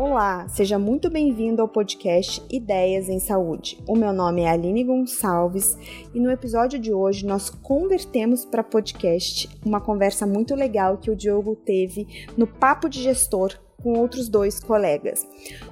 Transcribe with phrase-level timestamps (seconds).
[0.00, 3.82] Olá, seja muito bem-vindo ao podcast Ideias em Saúde.
[3.84, 5.76] O meu nome é Aline Gonçalves
[6.14, 11.16] e no episódio de hoje nós convertemos para podcast uma conversa muito legal que o
[11.16, 12.06] Diogo teve
[12.36, 15.26] no Papo de Gestor com outros dois colegas.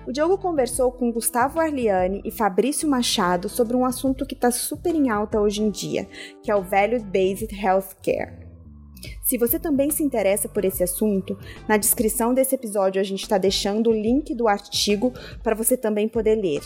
[0.04, 4.92] O Diogo conversou com Gustavo Arliani e Fabrício Machado sobre um assunto que está super
[4.92, 6.08] em alta hoje em dia,
[6.42, 8.45] que é o Value Based Healthcare.
[9.26, 11.36] Se você também se interessa por esse assunto,
[11.68, 15.12] na descrição desse episódio a gente está deixando o link do artigo
[15.42, 16.60] para você também poder ler.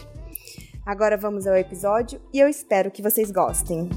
[0.84, 3.88] Agora vamos ao episódio e eu espero que vocês gostem.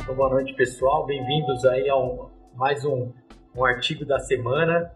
[0.00, 1.04] Então, boa noite, pessoal.
[1.04, 3.12] Bem-vindos aí a um, mais um,
[3.54, 4.90] um artigo da semana.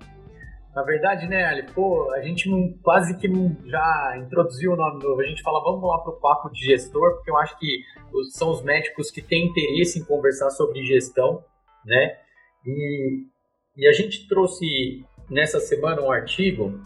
[0.74, 5.02] Na verdade, né, Ali, pô, a gente não, quase que não já introduziu o nome
[5.02, 5.20] novo.
[5.20, 7.84] A gente fala, vamos lá pro papo de gestor, porque eu acho que
[8.32, 11.44] são os médicos que têm interesse em conversar sobre gestão,
[11.84, 12.18] né?
[12.66, 13.24] E,
[13.76, 16.80] e a gente trouxe nessa semana um artigo,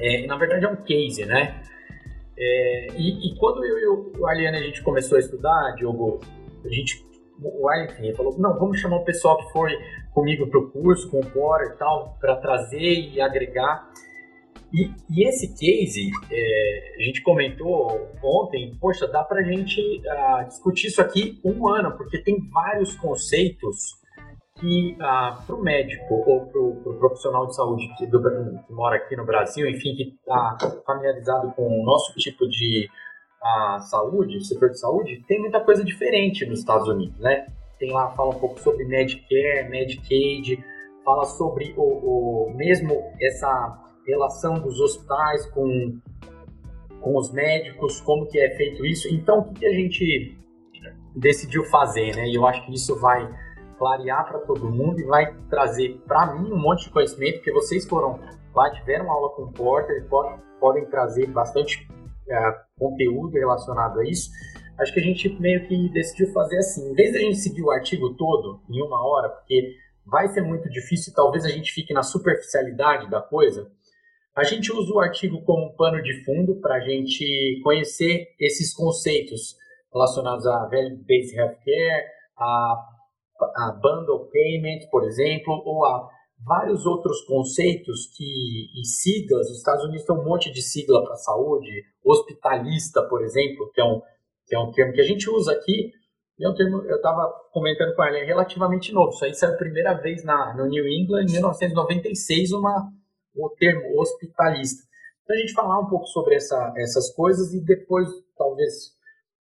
[0.00, 1.62] é, na verdade é um case, né?
[2.36, 6.20] É, e, e, quando eu e o Aliane a gente começou a estudar, Diogo,
[6.64, 7.04] a gente,
[7.44, 9.72] o Aliane falou, não, vamos chamar o pessoal que foi
[10.12, 13.90] comigo para o curso, com o Bora e tal, para trazer e agregar.
[14.72, 20.48] E, e esse case, é, a gente comentou ontem, poxa, dá para a gente uh,
[20.48, 24.02] discutir isso aqui um ano, porque tem vários conceitos
[24.58, 28.72] que ah, para o médico ou para o pro profissional de saúde que, do, que,
[28.72, 32.88] mora aqui no Brasil, enfim, que está familiarizado com o nosso tipo de
[33.44, 37.46] uh, saúde, setor de saúde, tem muita coisa diferente nos Estados Unidos, né?
[37.78, 40.64] tem lá, fala um pouco sobre Medicare, Medicaid,
[41.04, 45.98] fala sobre o, o mesmo essa relação dos hospitais com,
[47.00, 49.08] com os médicos, como que é feito isso.
[49.12, 50.38] Então, o que, que a gente
[51.14, 52.26] decidiu fazer, né?
[52.26, 53.28] E eu acho que isso vai
[53.78, 57.86] clarear para todo mundo e vai trazer para mim um monte de conhecimento, porque vocês
[57.86, 58.18] foram
[58.54, 61.86] lá, tiveram aula com o Porter, podem, podem trazer bastante
[62.78, 64.30] conteúdo relacionado a isso
[64.78, 66.90] acho que a gente meio que decidiu fazer assim.
[66.90, 69.74] Em vez a gente seguir o artigo todo em uma hora, porque
[70.06, 73.70] vai ser muito difícil e talvez a gente fique na superficialidade da coisa,
[74.36, 78.74] a gente usa o artigo como um pano de fundo para a gente conhecer esses
[78.74, 79.56] conceitos
[79.92, 82.04] relacionados a Value-Based Healthcare,
[82.36, 82.84] a,
[83.56, 86.10] a Bundle Payment, por exemplo, ou a
[86.44, 89.50] vários outros conceitos que, e siglas.
[89.50, 91.70] Os Estados Unidos tem um monte de sigla para saúde,
[92.04, 94.00] hospitalista, por exemplo, que é um
[94.46, 95.90] que é um termo que a gente usa aqui,
[96.38, 99.10] e é um termo, eu estava comentando com ela, é relativamente novo.
[99.10, 102.90] Isso aí saiu a primeira vez na, no New England, em 1996, uma,
[103.36, 104.82] o termo hospitalista.
[105.22, 108.74] Então a gente falar um pouco sobre essa, essas coisas e depois, talvez,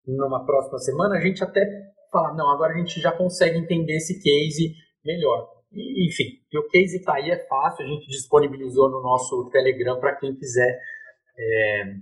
[0.06, 1.66] numa próxima semana, a gente até
[2.10, 4.74] falar, não, agora a gente já consegue entender esse case
[5.04, 5.48] melhor.
[5.74, 10.16] E, enfim, o case está aí, é fácil, a gente disponibilizou no nosso Telegram para
[10.16, 10.78] quem quiser
[11.38, 11.94] é,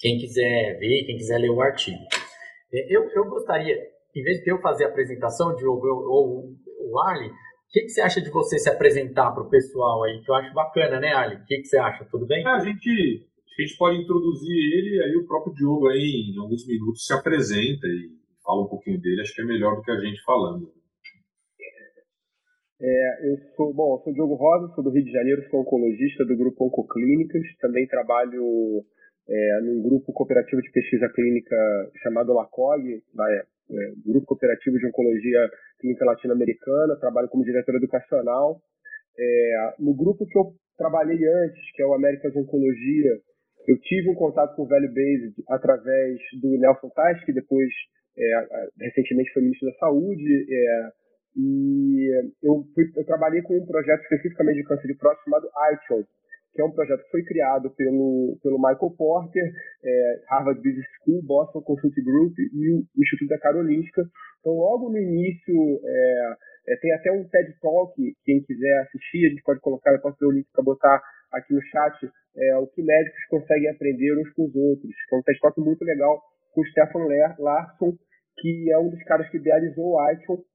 [0.00, 2.00] quem quiser ver, quem quiser ler o artigo.
[2.72, 3.76] É, eu, eu gostaria,
[4.16, 6.54] em vez de eu fazer a apresentação, Diogo, ou
[6.90, 10.20] o Ali, o que, que, você acha de você se apresentar para o pessoal aí?
[10.24, 11.36] Que eu acho bacana, né, Ali?
[11.36, 12.04] O que, que você acha?
[12.10, 12.44] Tudo bem?
[12.44, 16.66] É, a, gente, a gente pode introduzir ele, aí o próprio Diogo aí, em alguns
[16.66, 18.10] minutos, se apresenta e
[18.42, 19.20] fala um pouquinho dele.
[19.20, 20.72] Acho que é melhor do que a gente falando.
[22.82, 26.24] É, eu sou, bom, eu sou Diogo Rosa, sou do Rio de Janeiro, sou oncologista
[26.24, 28.82] do grupo Oncoclínicas, também trabalho
[29.28, 31.56] é, num grupo cooperativo de pesquisa clínica
[32.02, 35.48] chamado LACOG, é, é, Grupo Cooperativo de Oncologia
[35.78, 38.60] Clínica Latino-Americana, trabalho como diretor educacional.
[39.18, 43.12] É, no grupo que eu trabalhei antes, que é o Américas Oncologia,
[43.68, 47.68] eu tive um contato com o Velho Based através do Nelson Tais, que depois,
[48.16, 48.48] é,
[48.80, 50.99] recentemente, foi ministro da Saúde, é,
[51.36, 56.04] e eu, fui, eu trabalhei com um projeto especificamente de câncer de próstata chamado ITION,
[56.52, 59.52] que é um projeto que foi criado pelo, pelo Michael Porter,
[59.84, 64.02] é, Harvard Business School, Boston Consulting Group e o Instituto da Karolinska.
[64.40, 66.34] Então, logo no início, é,
[66.68, 67.94] é, tem até um TED Talk,
[68.24, 71.00] quem quiser assistir, a gente pode colocar, eu posso ver o link para botar
[71.32, 74.92] aqui no chat, é, o que médicos conseguem aprender uns com os outros.
[75.12, 76.20] É um TED Talk muito legal
[76.52, 77.06] com o Stefan
[77.38, 77.96] Larson,
[78.38, 80.50] que é um dos caras que idealizou o iTunes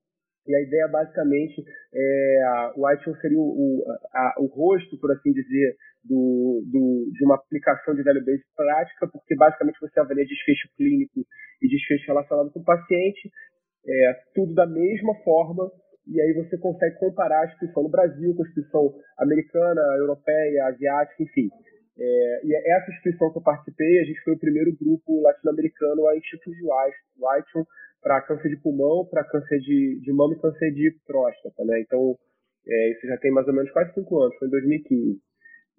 [0.47, 1.63] e a ideia, basicamente,
[1.94, 3.83] é o iTunes seria o, o,
[4.13, 9.36] a, o rosto, por assim dizer, do, do, de uma aplicação de value-based prática, porque,
[9.36, 11.25] basicamente, você avalia desfecho clínico
[11.62, 13.31] e desfecho relacionado com o paciente,
[13.88, 15.71] é, tudo da mesma forma,
[16.07, 21.24] e aí você consegue comparar a instituição no Brasil com a instituição americana, europeia, asiática,
[21.24, 21.50] enfim.
[21.97, 26.18] É, e essa instituição que eu participei, a gente foi o primeiro grupo latino-americano a
[26.18, 27.68] instituir o iTunes
[28.06, 31.81] para câncer de pulmão, para câncer de, de mama e câncer de próstata, né?
[31.81, 32.16] Então,
[32.68, 35.22] É, isso já tem mais ou menos quase cinco anos, foi em 2015.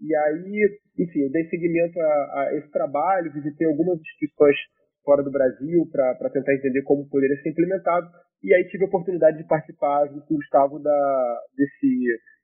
[0.02, 4.56] E aí, enfim, eu dei seguimento a, a esse trabalho, visitei algumas instituições
[5.05, 8.06] fora do Brasil para tentar entender como poderia ser implementado.
[8.43, 11.90] E aí tive a oportunidade de participar junto com o Gustavo da, desse,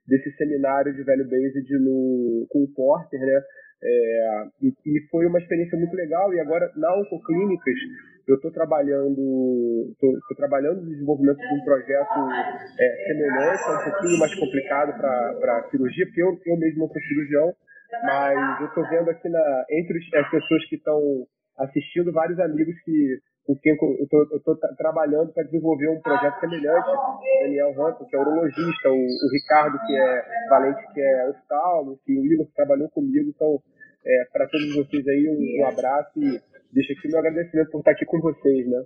[0.06, 3.40] desse seminário de Value Based no, com o Porter, né?
[3.84, 6.32] É, e, e, foi uma experiência muito legal.
[6.32, 7.74] E agora, na Oncoclínicas,
[8.28, 12.20] eu estou trabalhando, tô, trabalhando no desenvolvimento de um projeto
[12.78, 17.52] é, semelhante, um pouquinho mais complicado para cirurgia, porque eu, eu mesmo não sou cirurgião,
[18.04, 21.26] mas eu estou vendo aqui na, entre as pessoas que estão
[21.58, 26.86] assistindo vários amigos que com quem eu estou trabalhando para desenvolver um projeto semelhante.
[27.42, 32.18] Daniel Hunter, que é urologista, o, o Ricardo, que é valente, que é oftalmo, e
[32.18, 33.28] o Igor, que trabalhou comigo.
[33.28, 33.60] Então,
[34.06, 36.40] é, para todos vocês aí, um, um abraço e
[36.72, 38.82] deixo aqui meu agradecimento por estar aqui com vocês, né?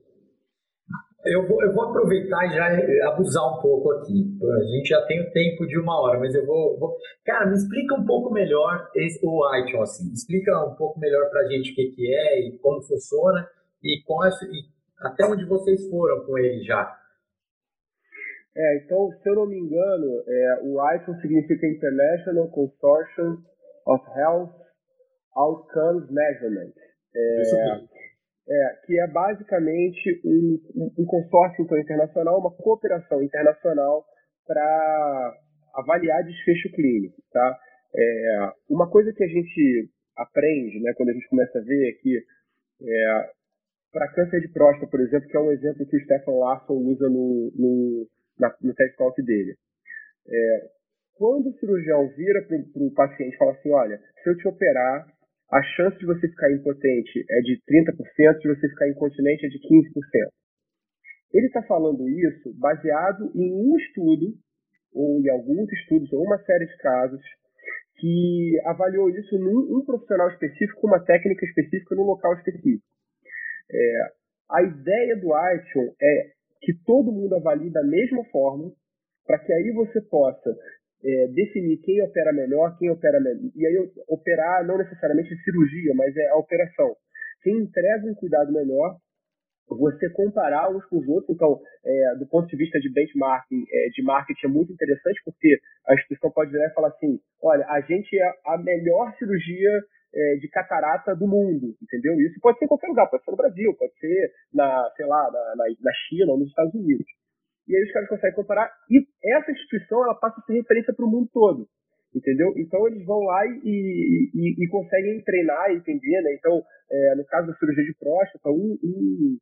[1.27, 4.39] Eu vou, eu vou aproveitar e já abusar um pouco aqui.
[4.41, 6.79] A gente já tem o tempo de uma hora, mas eu vou.
[6.79, 6.97] vou...
[7.25, 10.13] Cara, me explica um pouco melhor esse, o iTunes, assim.
[10.13, 13.45] Explica um pouco melhor pra gente o que, que é e como funciona
[13.95, 14.65] e,
[15.01, 16.97] até onde vocês foram com ele já.
[18.57, 23.43] É, então, se eu não me engano, é, o iTunes significa International Consortium
[23.87, 24.55] of Health
[25.35, 26.73] Outcomes Measurement.
[27.15, 27.81] É,
[28.49, 30.59] é, que é basicamente um,
[30.99, 34.05] um, consórcio então, internacional, uma cooperação internacional
[34.47, 35.35] para
[35.75, 37.21] avaliar desfecho clínico.
[37.33, 37.59] Tá?
[37.95, 41.93] É, uma coisa que a gente aprende né, quando a gente começa a ver é
[42.01, 42.19] que
[42.83, 43.31] é,
[43.93, 47.09] para câncer de próstata, por exemplo, que é um exemplo que o Stefan Larson usa
[47.09, 48.07] no, no,
[48.39, 49.55] na, no TED Talk dele.
[50.29, 50.71] É,
[51.15, 55.07] quando o cirurgião vira para o paciente e fala assim, olha, se eu te operar,
[55.51, 59.59] a chance de você ficar impotente é de 30%, de você ficar incontinente é de
[59.59, 59.63] 15%.
[61.33, 64.35] Ele está falando isso baseado em um estudo,
[64.93, 67.21] ou em alguns estudos, ou uma série de casos,
[67.99, 72.85] que avaliou isso num um profissional específico, uma técnica específica, num local específico.
[73.71, 74.01] É,
[74.51, 76.31] a ideia do Action é
[76.63, 78.73] que todo mundo avalie da mesma forma,
[79.27, 80.57] para que aí você possa
[81.05, 83.51] é, definir quem opera melhor, quem opera melhor.
[83.55, 86.95] E aí, operar não necessariamente cirurgia, mas é a operação.
[87.43, 88.97] Quem entrega um cuidado melhor,
[89.69, 91.35] você comparar uns com os outros.
[91.35, 95.59] Então, é, do ponto de vista de benchmarking, é, de marketing, é muito interessante, porque
[95.89, 99.83] a instituição pode virar e falar assim: olha, a gente é a melhor cirurgia
[100.17, 102.15] é, de catarata do mundo, entendeu?
[102.21, 105.31] Isso pode ser em qualquer lugar, pode ser no Brasil, pode ser na, sei lá,
[105.31, 107.07] na, na China ou nos Estados Unidos
[107.69, 111.05] e aí os caras conseguem comparar, e essa instituição ela passa a ser referência para
[111.05, 111.67] o mundo todo,
[112.15, 112.55] entendeu?
[112.57, 116.35] Então eles vão lá e, e, e conseguem treinar e entender, né?
[116.39, 119.39] Então, é, no caso da cirurgia de próstata, um, um,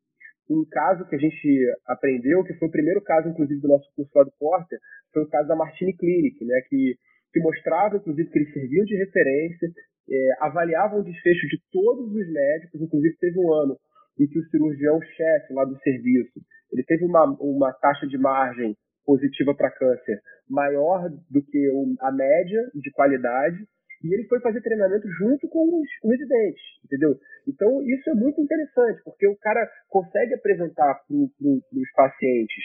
[0.49, 4.11] um, caso que a gente aprendeu, que foi o primeiro caso, inclusive, do nosso curso
[4.15, 4.79] lá do Porter,
[5.13, 6.61] foi o caso da Martini Clinic, né?
[6.67, 6.95] Que,
[7.31, 9.69] que mostrava, inclusive, que eles serviam de referência,
[10.09, 13.77] é, avaliavam o desfecho de todos os médicos, inclusive teve um ano
[14.19, 16.39] em que o cirurgião-chefe lá do serviço
[16.71, 18.75] ele teve uma, uma taxa de margem
[19.05, 20.19] positiva para câncer
[20.49, 21.71] maior do que
[22.01, 23.57] a média de qualidade
[24.03, 27.17] e ele foi fazer treinamento junto com os, residentes, entendeu?
[27.47, 32.63] Então isso é muito interessante porque o cara consegue apresentar para os pacientes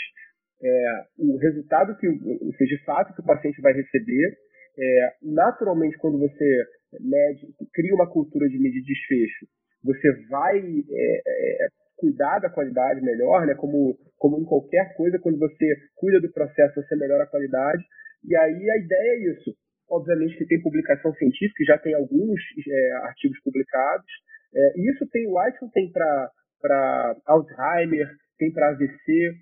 [0.62, 4.36] é, o resultado que, ou seja, de fato que o paciente vai receber.
[4.78, 6.64] É, naturalmente, quando você
[6.98, 9.46] mede, cria uma cultura de medir desfecho,
[9.84, 11.68] você vai é, é
[12.00, 13.54] cuidar da qualidade melhor, né?
[13.54, 17.84] Como, como em qualquer coisa, quando você cuida do processo, você melhora a qualidade.
[18.24, 19.54] E aí a ideia é isso.
[19.88, 24.10] Obviamente que tem publicação científica, já tem alguns é, artigos publicados.
[24.54, 29.32] É, isso tem o White tem para Alzheimer, tem para AVC,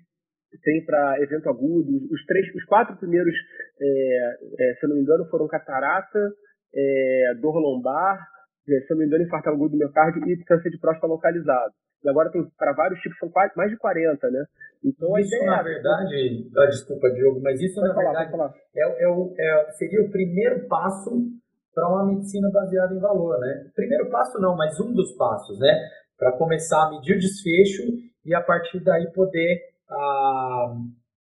[0.63, 1.91] tem para evento agudo.
[2.11, 3.33] Os três, os quatro primeiros,
[3.81, 6.19] é, é, se eu não me engano, foram catarata,
[6.73, 8.19] é, dor lombar,
[8.67, 11.73] é, se eu não me engano, infarto agudo do miocárdio e câncer de próstata localizado.
[12.03, 14.45] E agora tem para vários tipos, são quase, mais de 40, né?
[14.83, 18.81] Então isso, ideia, na é verdade, ah, desculpa, Diogo, mas isso na falar, verdade é,
[18.81, 19.07] é,
[19.37, 21.11] é, seria o primeiro passo
[21.73, 23.69] para uma medicina baseada em valor, né?
[23.75, 25.77] Primeiro passo não, mas um dos passos, né?
[26.17, 27.83] Para começar a medir o desfecho
[28.25, 30.73] e a partir daí poder ah,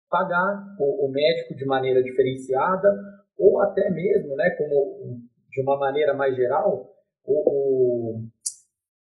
[0.09, 2.89] pagar o, o, médico de maneira diferenciada
[3.37, 5.19] ou até mesmo, né, como
[5.51, 6.89] de uma maneira mais geral,
[7.25, 8.25] o, o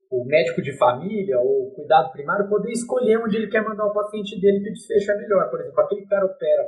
[0.10, 4.40] o médico de família ou cuidado primário poder escolher onde ele quer mandar o paciente
[4.40, 5.50] dele que o desfecho é melhor.
[5.50, 6.68] Por exemplo, aquele cara opera,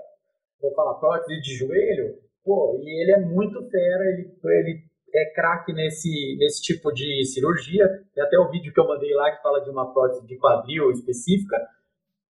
[0.62, 5.74] vou falar, prótese de joelho, pô, e ele é muito fera, ele, ele é craque
[5.74, 7.88] nesse, nesse tipo de cirurgia.
[8.14, 10.92] Tem até o vídeo que eu mandei lá que fala de uma prótese de quadril
[10.92, 11.58] específica.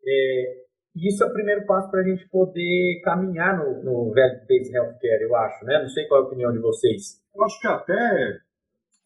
[0.05, 0.68] É,
[1.07, 5.35] isso é o primeiro passo para a gente poder caminhar no, no Value-Based Healthcare, eu
[5.35, 5.81] acho, né?
[5.81, 7.21] Não sei qual é a opinião de vocês.
[7.35, 8.39] Eu acho que até,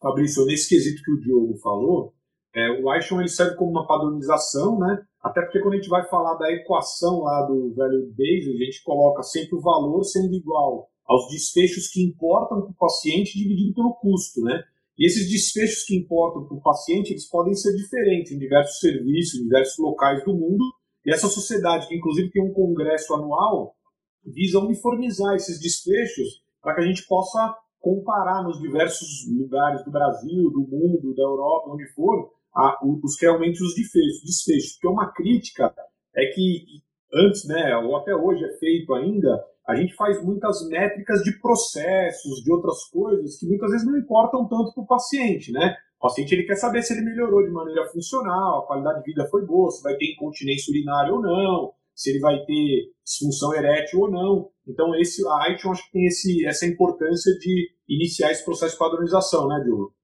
[0.00, 2.14] Fabrício, nesse quesito que o Diogo falou,
[2.54, 5.02] é, o Aishon ele serve como uma padronização, né?
[5.22, 8.82] Até porque quando a gente vai falar da equação lá do Value Based, a gente
[8.84, 13.94] coloca sempre o valor sendo igual aos desfechos que importam para o paciente dividido pelo
[13.94, 14.62] custo, né?
[14.98, 19.40] E esses desfechos que importam para o paciente, eles podem ser diferentes em diversos serviços,
[19.40, 20.64] em diversos locais do mundo.
[21.04, 23.74] E essa sociedade, que inclusive tem um congresso anual,
[24.24, 30.50] visa uniformizar esses desfechos para que a gente possa comparar nos diversos lugares do Brasil,
[30.50, 34.72] do mundo, da Europa, onde for, a, os realmente os desfechos, desfechos.
[34.72, 35.74] Porque uma crítica
[36.16, 36.64] é que
[37.12, 42.42] antes, né, ou até hoje é feito ainda, a gente faz muitas métricas de processos,
[42.42, 45.76] de outras coisas, que muitas vezes não importam tanto para o paciente, né?
[46.04, 49.26] O paciente ele quer saber se ele melhorou de maneira funcional, a qualidade de vida
[49.30, 54.00] foi boa, se vai ter incontinência urinária ou não, se ele vai ter disfunção erétil
[54.00, 54.50] ou não.
[54.68, 58.78] Então, esse, a ITION acho que tem esse, essa importância de iniciar esse processo de
[58.80, 59.94] padronização, né, Diogo?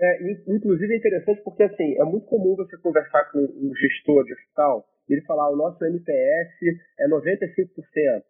[0.00, 4.32] É, inclusive é interessante porque assim, é muito comum você conversar com um gestor de
[4.32, 6.48] hospital e ele falar o nosso NPS
[6.98, 8.24] é 95%.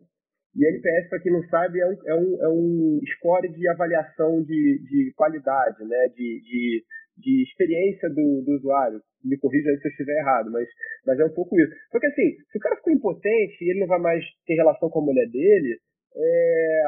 [0.56, 4.42] E NPS, para quem não sabe, é um, é um, é um score de avaliação
[4.42, 6.08] de, de qualidade, né?
[6.16, 6.84] de, de,
[7.16, 9.00] de experiência do, do usuário.
[9.24, 10.68] Me corrija aí se eu estiver errado, mas,
[11.06, 11.72] mas é um pouco isso.
[11.90, 14.88] Só que assim, se o cara ficou impotente e ele não vai mais ter relação
[14.90, 15.78] com a mulher dele,
[16.14, 16.82] é,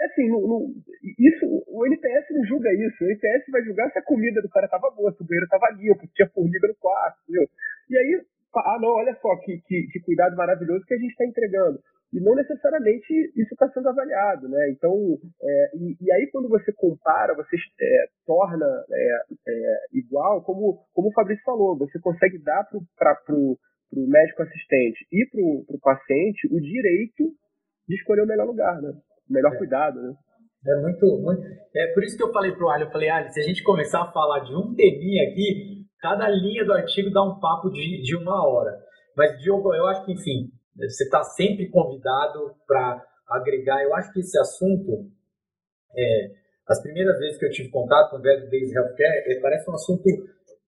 [0.00, 0.60] é assim, não, não,
[1.18, 3.04] isso, o NPS não julga isso.
[3.04, 5.74] O NPS vai julgar se a comida do cara estava boa, se o banheiro estava
[5.76, 7.48] limpo, se tinha formiga no quarto, entendeu?
[7.90, 8.20] E aí,
[8.56, 11.78] ah, não, olha só que, que, que cuidado maravilhoso que a gente está entregando
[12.12, 14.70] e não necessariamente isso está sendo avaliado, né?
[14.70, 14.94] Então,
[15.42, 21.08] é, e, e, aí quando você compara, você é, torna é, é igual, como, como
[21.08, 23.58] o Fabrício falou, você consegue dar para o
[23.92, 27.24] médico assistente e para o paciente o direito
[27.86, 28.90] de escolher o melhor lugar, né?
[29.28, 29.58] O melhor é.
[29.58, 30.14] cuidado, né?
[30.66, 31.42] É muito, muito.
[31.76, 34.02] É por isso que eu falei pro Ali, eu falei, Ali, se a gente começar
[34.02, 38.16] a falar de um teminha aqui, cada linha do artigo dá um papo de, de
[38.16, 38.78] uma hora.
[39.16, 43.82] Mas, Diogo, eu acho que, enfim, você está sempre convidado para agregar.
[43.82, 45.10] Eu acho que esse assunto,
[45.96, 46.30] é,
[46.68, 49.74] as primeiras vezes que eu tive contato com o Value Based Healthcare, é, parece um
[49.74, 50.04] assunto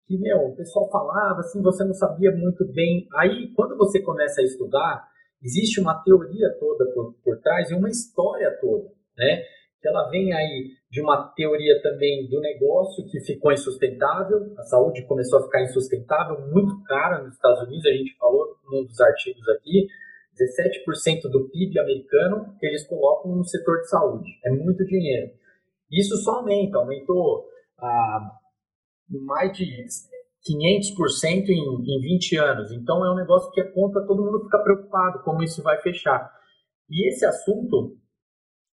[0.08, 3.08] que, meu, o pessoal falava assim, você não sabia muito bem.
[3.16, 5.08] Aí, quando você começa a estudar,
[5.44, 9.44] existe uma teoria toda por, por trás e uma história toda, né?
[9.86, 15.40] Ela vem aí de uma teoria também do negócio que ficou insustentável, a saúde começou
[15.40, 19.88] a ficar insustentável, muito cara nos Estados Unidos, a gente falou num dos artigos aqui,
[20.36, 24.30] 17% do PIB americano eles colocam no setor de saúde.
[24.44, 25.32] É muito dinheiro.
[25.92, 27.46] Isso só aumenta, aumentou
[27.80, 28.32] ah,
[29.10, 32.72] mais de 500% em, em 20 anos.
[32.72, 36.32] Então é um negócio que a conta todo mundo fica preocupado como isso vai fechar.
[36.90, 37.98] E esse assunto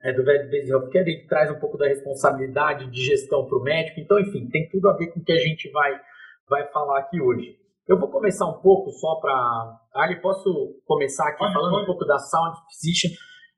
[0.03, 3.63] é, do Value Based Healthcare, ele traz um pouco da responsabilidade de gestão para o
[3.63, 4.01] médico.
[4.01, 6.01] Então, enfim, tem tudo a ver com o que a gente vai,
[6.49, 7.59] vai falar aqui hoje.
[7.87, 9.79] Eu vou começar um pouco só para.
[9.95, 13.11] Ali, posso começar aqui falando um pouco da Sound Physician.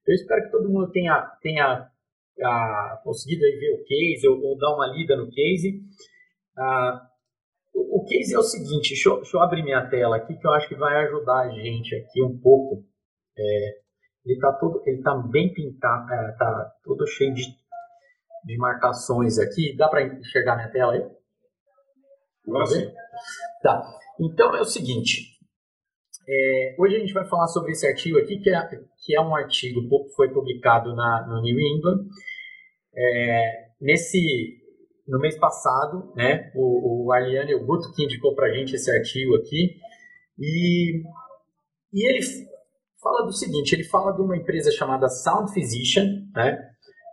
[0.06, 1.86] Eu espero que todo mundo tenha, tenha
[2.42, 5.80] ah, conseguido aí ver o case ou, ou, dar uma lida no case.
[6.56, 7.02] Ah,
[7.74, 10.46] o, o, case é o seguinte: deixa eu, deixa eu, abrir minha tela aqui que
[10.46, 12.84] eu acho que vai ajudar a gente aqui um pouco.
[13.38, 13.81] É,
[14.24, 17.42] ele está todo, ele tá bem pintado, é, tá todo cheio de,
[18.44, 19.76] de marcações aqui.
[19.76, 21.04] Dá para enxergar minha tela aí?
[22.46, 22.92] Agora sim.
[23.62, 23.82] Tá.
[24.20, 25.32] Então é o seguinte.
[26.28, 28.68] É, hoje a gente vai falar sobre esse artigo aqui, que é,
[29.04, 32.06] que é um artigo que foi publicado na, no New England.
[32.94, 34.58] É, nesse,
[35.08, 38.90] no mês passado, né, o, o Arliane o Guto que indicou para a gente esse
[38.90, 39.76] artigo aqui.
[40.38, 41.02] E,
[41.92, 42.20] e ele
[43.02, 46.04] fala do seguinte, ele fala de uma empresa chamada Sound Physician,
[46.34, 46.58] né?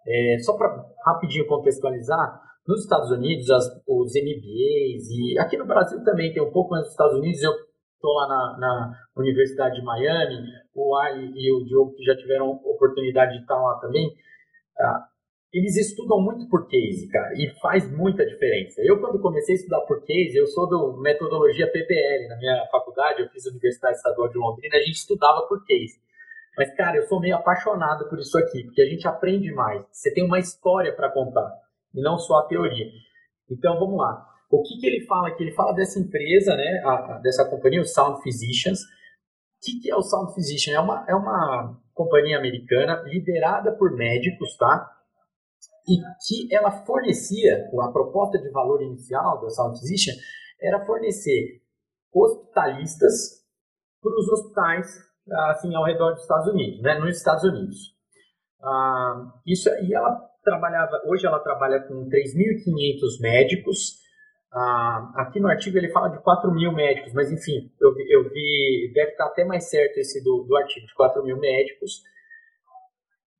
[0.07, 6.03] É, só para rapidinho contextualizar, nos Estados Unidos, as, os MBAs, e aqui no Brasil
[6.03, 9.83] também tem um pouco, mas nos Estados Unidos eu estou lá na, na, Universidade de
[9.83, 10.37] Miami,
[10.73, 14.09] o Ali e o Diogo que já tiveram oportunidade de estar lá também,
[14.79, 15.07] ah,
[15.51, 18.81] eles estudam muito por case, cara, e faz muita diferença.
[18.83, 23.21] Eu, quando comecei a estudar por case, eu sou do metodologia PBL, na minha faculdade,
[23.21, 25.99] eu fiz a Universidade Estadual de Londrina, a gente estudava por case.
[26.55, 29.83] Mas, cara, eu sou meio apaixonado por isso aqui, porque a gente aprende mais.
[29.91, 31.51] Você tem uma história para contar,
[31.95, 32.85] e não só a teoria.
[33.49, 34.27] Então, vamos lá.
[34.51, 35.43] O que, que ele fala aqui?
[35.43, 38.81] Ele fala dessa empresa, né, a, a, dessa companhia, o Sound Physicians.
[38.81, 38.85] O
[39.63, 40.73] que, que é o Sound Physician?
[40.75, 44.98] É uma, é uma companhia americana liderada por médicos, tá?
[45.87, 50.13] E que ela fornecia, a proposta de valor inicial da Sound Physician
[50.61, 51.61] era fornecer
[52.13, 53.39] hospitalistas
[54.01, 55.09] para os hospitais
[55.49, 56.97] assim ao redor dos Estados Unidos, né?
[56.99, 57.77] Nos Estados Unidos.
[58.61, 63.99] Ah, isso e ela trabalhava, hoje ela trabalha com 3.500 médicos.
[64.51, 68.91] Ah, aqui no artigo ele fala de 4 mil médicos, mas enfim, eu, eu vi,
[68.93, 72.01] deve estar até mais certo esse do, do artigo, de 4 mil médicos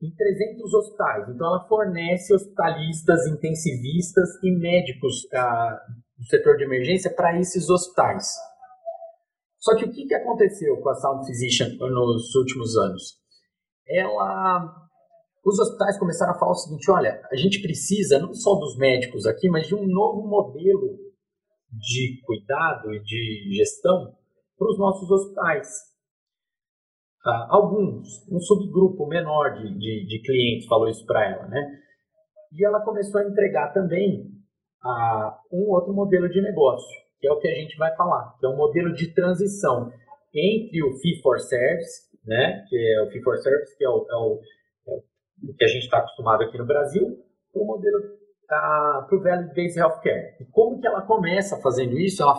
[0.02, 1.30] em 300 hospitais.
[1.30, 5.80] Então, ela fornece hospitalistas, intensivistas e médicos ah,
[6.18, 8.26] do setor de emergência para esses hospitais.
[9.60, 13.20] Só que o que, que aconteceu com a Sound Physician nos últimos anos?
[13.88, 14.74] Ela,
[15.44, 19.26] os hospitais começaram a falar o seguinte: olha, a gente precisa não só dos médicos
[19.26, 20.98] aqui, mas de um novo modelo
[21.72, 24.16] de cuidado e de gestão
[24.58, 25.89] para os nossos hospitais.
[27.26, 31.80] Uh, alguns, um subgrupo menor de, de, de clientes falou isso para ela, né?
[32.54, 34.32] E ela começou a entregar também
[34.84, 36.88] uh, um outro modelo de negócio,
[37.20, 39.92] que é o que a gente vai falar, que é um modelo de transição
[40.34, 42.64] entre o fee for service, né?
[42.70, 44.40] Que é o fee for service, que é o, é o,
[44.88, 47.18] é o que a gente está acostumado aqui no Brasil,
[47.52, 50.36] para o modelo uh, para o Value Based Healthcare.
[50.40, 52.24] E como que ela começa fazendo isso?
[52.24, 52.36] Ela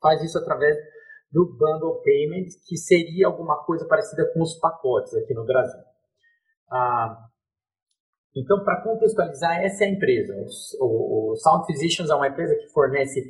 [0.00, 0.76] faz isso através
[1.30, 5.80] do Bundle Payment, que seria alguma coisa parecida com os pacotes aqui no Brasil.
[6.70, 7.26] Ah,
[8.36, 10.34] então, para contextualizar, essa é a empresa.
[10.80, 13.20] O, o Sound Physicians é uma empresa que fornece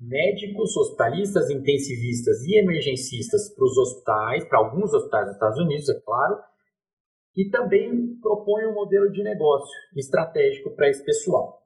[0.00, 6.00] médicos, hospitalistas, intensivistas e emergencistas para os hospitais, para alguns hospitais dos Estados Unidos, é
[6.00, 6.38] claro,
[7.36, 11.62] e também propõe um modelo de negócio estratégico para esse pessoal.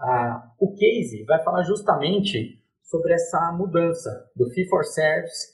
[0.00, 5.52] Ah, o case vai falar justamente sobre essa mudança do fee for service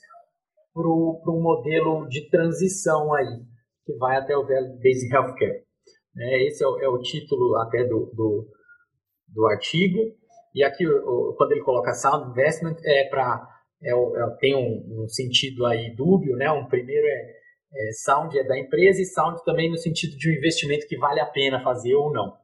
[0.73, 3.41] para um modelo de transição aí,
[3.85, 5.63] que vai até o Value Based Healthcare.
[6.17, 8.47] É, esse é o, é o, título até do, do,
[9.29, 9.99] do artigo.
[10.53, 13.47] E aqui, o, quando ele coloca Sound Investment, é para
[13.81, 16.51] é, é, tem um, um, sentido aí dúbio, né?
[16.51, 17.31] Um primeiro é,
[17.73, 21.19] é, Sound é da empresa e Sound também no sentido de um investimento que vale
[21.19, 22.37] a pena fazer ou não.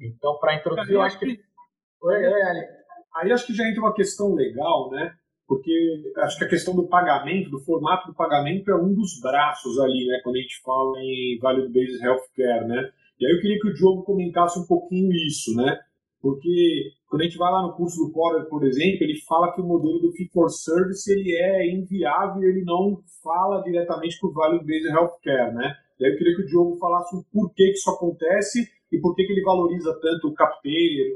[0.00, 1.26] Então, para introduzir, eu acho que...
[1.26, 2.79] Oi, oi, Ali.
[3.16, 5.12] Aí acho que já entra uma questão legal, né?
[5.46, 5.72] Porque
[6.18, 10.06] acho que a questão do pagamento, do formato do pagamento é um dos braços ali,
[10.06, 10.20] né?
[10.22, 12.90] Quando a gente fala em Value Based Healthcare, né?
[13.18, 15.78] E aí eu queria que o Diogo comentasse um pouquinho isso, né?
[16.22, 19.60] Porque quando a gente vai lá no curso do Porter, por exemplo, ele fala que
[19.60, 24.32] o modelo do Fee for Service ele é inviável, ele não fala diretamente com o
[24.32, 25.74] Value Based Healthcare, né?
[25.98, 29.14] E aí eu queria que o Diogo falasse o porquê que isso acontece e por
[29.14, 30.58] que, que ele valoriza tanto o cap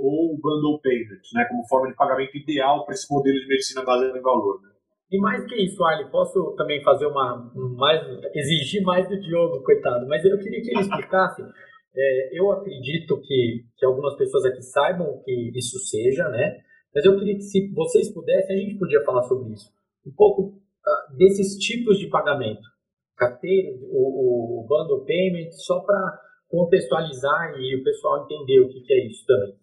[0.00, 3.84] ou o bundle payment, né, como forma de pagamento ideal para esse modelo de medicina
[3.84, 4.60] baseada em valor.
[4.62, 4.70] Né?
[5.10, 8.00] E mais que isso, Ali, posso também fazer uma mais
[8.34, 11.42] exigir mais do Diogo, coitado, mas eu queria que ele explicasse.
[11.96, 16.58] É, eu acredito que, que algumas pessoas aqui saibam que isso seja, né?
[16.92, 19.70] Mas eu queria que se vocês pudessem, a gente podia falar sobre isso.
[20.04, 22.62] Um pouco uh, desses tipos de pagamento.
[23.16, 28.92] Carteira, o, o bundle payment, só para contextualizar e o pessoal entender o que, que
[28.92, 29.56] é isso também.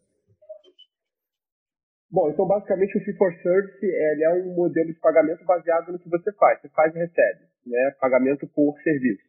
[2.12, 6.00] Bom, então basicamente o Fee for Service ele é um modelo de pagamento baseado no
[6.00, 6.60] que você faz.
[6.60, 7.96] Você faz e recebe, né?
[8.02, 9.24] Pagamento por serviço.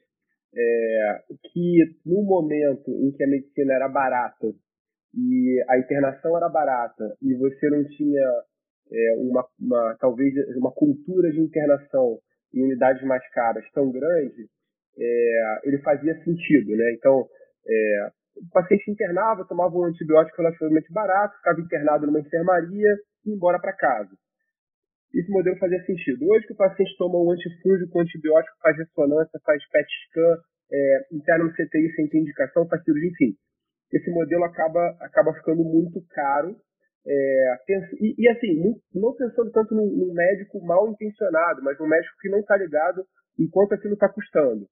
[0.54, 4.52] É, que no momento em que a medicina era barata
[5.14, 8.42] e a internação era barata e você não tinha
[8.90, 12.18] é, uma, uma, talvez uma cultura de internação
[12.52, 14.48] em unidades mais caras tão grande,
[14.98, 16.92] é, ele fazia sentido, né?
[16.98, 17.26] Então
[17.66, 22.88] é, o paciente internava, tomava um antibiótico relativamente barato, ficava internado numa enfermaria
[23.24, 24.10] e ia embora para casa.
[25.14, 26.26] Esse modelo fazia sentido.
[26.26, 30.36] Hoje que o paciente toma um antifúngico, um antibiótico, faz ressonância, faz PET scan,
[30.72, 33.36] é, interna no CTI sem ter indicação, faz cirurgia, enfim.
[33.92, 36.56] Esse modelo acaba, acaba ficando muito caro.
[37.06, 37.56] É,
[38.00, 42.30] e, e, assim, não pensando tanto num, num médico mal intencionado, mas num médico que
[42.30, 43.04] não está ligado
[43.38, 44.66] em quanto aquilo está custando.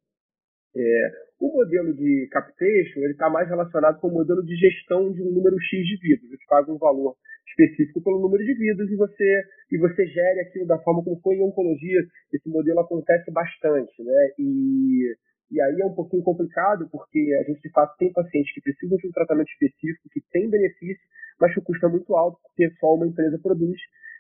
[0.77, 5.33] É, o modelo de capitation está mais relacionado com o modelo de gestão de um
[5.33, 6.31] número X de vidas.
[6.31, 7.17] Você paga um valor
[7.49, 11.37] específico pelo número de vidas e você, e você gere aquilo da forma como foi
[11.37, 12.01] em oncologia.
[12.33, 14.03] Esse modelo acontece bastante.
[14.03, 14.31] Né?
[14.39, 15.17] E,
[15.51, 18.97] e aí é um pouquinho complicado porque a gente de fato tem pacientes que precisam
[18.99, 21.03] de um tratamento específico, que tem benefício,
[21.41, 23.79] mas que o custo é muito alto porque só uma empresa produz.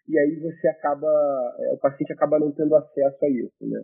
[0.08, 1.06] E aí você acaba,
[1.60, 3.54] é, o paciente acaba não tendo acesso a isso.
[3.60, 3.80] Né?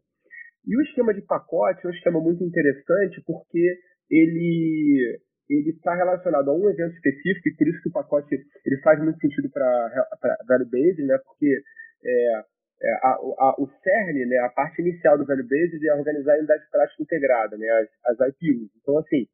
[0.67, 3.79] E o esquema de pacote é um esquema muito interessante porque
[4.11, 8.81] ele ele está relacionado a um evento específico e por isso que o pacote ele
[8.83, 10.09] faz muito sentido para
[10.49, 11.17] value based, né?
[11.25, 11.63] Porque
[12.05, 12.43] é,
[12.83, 16.39] é, a, a, o CERN, né, a parte inicial do value based é organizar a
[16.39, 17.69] unidade prática integrada, né,
[18.05, 18.71] as, as IPUs.
[18.83, 19.27] Então assim,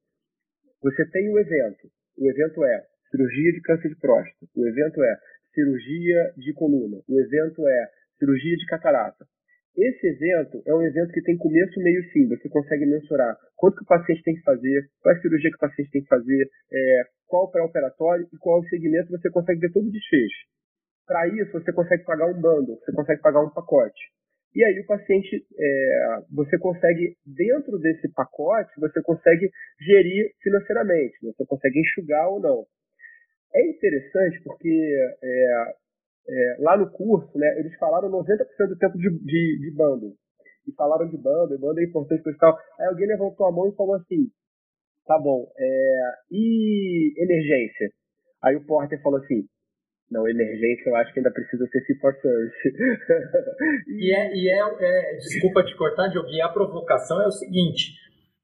[0.82, 1.88] você tem o um evento.
[2.18, 4.46] O evento é cirurgia de câncer de próstata.
[4.54, 5.16] O evento é
[5.54, 7.00] cirurgia de coluna.
[7.08, 9.26] O evento é cirurgia de catarata.
[9.76, 12.28] Esse evento é um evento que tem começo, meio e fim.
[12.28, 15.56] Você consegue mensurar quanto que o paciente tem que fazer, qual é a cirurgia que
[15.56, 19.10] o paciente tem que fazer, é, qual pré-operatório e qual o segmento.
[19.10, 20.46] Você consegue ver todo o desfecho.
[21.06, 24.00] Para isso, você consegue pagar um bundle, você consegue pagar um pacote.
[24.54, 31.46] E aí o paciente, é, você consegue, dentro desse pacote, você consegue gerir financeiramente, você
[31.46, 32.66] consegue enxugar ou não.
[33.54, 34.68] É interessante porque
[35.22, 35.74] é,
[36.28, 40.14] é, lá no curso, né, eles falaram 90% do tempo de, de, de bando.
[40.66, 42.58] E falaram de bando, e bando é importante para tal.
[42.78, 44.30] Aí alguém levantou a mão e falou assim,
[45.06, 47.90] tá bom, é, e emergência?
[48.42, 49.44] Aí o Porter falou assim,
[50.10, 52.54] não, emergência eu acho que ainda precisa ser fee for service.
[53.88, 57.94] e é, e é, é, desculpa te cortar, Diogo, e a provocação é o seguinte,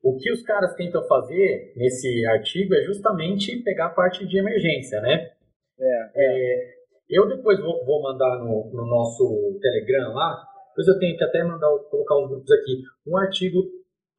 [0.03, 5.01] o que os caras tentam fazer nesse artigo é justamente pegar a parte de emergência,
[5.01, 5.31] né?
[5.79, 6.78] É, é.
[7.11, 11.25] É eu depois vou, vou mandar no, no, nosso Telegram lá, depois eu tenho que
[11.25, 13.63] até mandar, colocar os grupos aqui, um artigo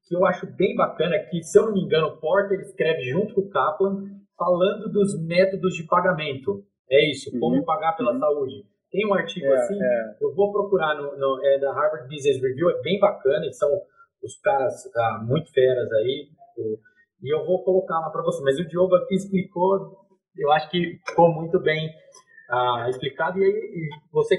[0.08, 3.36] que eu acho bem bacana, que se eu não me engano, o Porter escreve junto
[3.36, 6.64] com o Kaplan, falando dos métodos de pagamento.
[6.90, 7.40] É isso, uhum.
[7.40, 8.20] como pagar pela uhum.
[8.20, 8.66] saúde.
[8.92, 10.16] Tem um artigo é, assim, é.
[10.20, 13.70] eu vou procurar no, no, é da Harvard Business Review, é bem bacana, eles são
[14.24, 16.80] os caras ah, muito feras aí, o,
[17.22, 18.42] e eu vou colocar lá para você.
[18.44, 21.92] Mas o Diogo aqui explicou, eu acho que ficou muito bem
[22.50, 23.40] ah, explicado.
[23.40, 24.38] E aí, você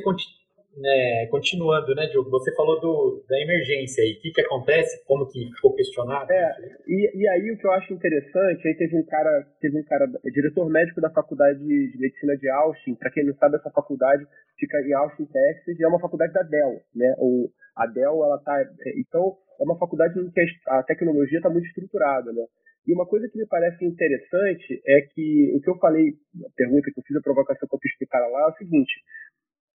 [0.77, 2.31] né, continuando, né, Diogo?
[2.31, 4.12] Você falou do, da emergência aí.
[4.12, 5.05] O que, que acontece?
[5.05, 6.31] Como que ficou questionado?
[6.33, 9.85] É, e, e aí o que eu acho interessante, aí teve um cara, teve um
[9.85, 12.94] cara, é diretor médico da faculdade de medicina de Austin.
[12.94, 14.27] Para quem não sabe, essa faculdade
[14.59, 17.14] fica em Austin, Texas, e é uma faculdade da Dell, né?
[17.18, 21.51] O, a Dell, ela tá, é, então é uma faculdade em que a tecnologia está
[21.51, 22.44] muito estruturada, né?
[22.86, 26.14] E uma coisa que me parece interessante é que o que eu falei,
[26.44, 28.52] a pergunta que eu fiz, a provocação que eu fiz para o cara lá é
[28.52, 28.92] o seguinte: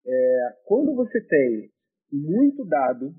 [0.05, 1.69] é, quando você tem
[2.11, 3.13] muito dado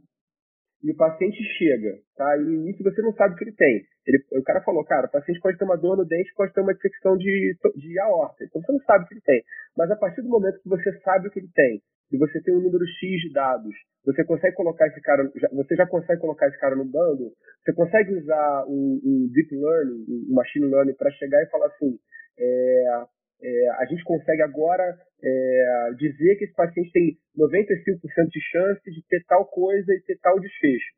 [0.83, 2.37] e o paciente chega, tá?
[2.37, 3.83] E no início você não sabe o que ele tem.
[4.07, 6.61] Ele, o cara falou, cara, o paciente pode ter uma dor no dente, pode ter
[6.61, 8.45] uma infecção de, de aorta.
[8.45, 9.43] Então você não sabe o que ele tem.
[9.77, 12.55] Mas a partir do momento que você sabe o que ele tem, e você tem
[12.55, 16.59] um número X de dados, você consegue colocar esse cara, você já consegue colocar esse
[16.59, 17.33] cara no bando,
[17.65, 21.99] você consegue usar um, um deep learning, um machine learning para chegar e falar assim,
[22.39, 23.05] é,
[23.43, 29.03] é, a gente consegue agora é, dizer que esse paciente tem 95% de chance de
[29.09, 30.97] ter tal coisa e ter tal desfecho.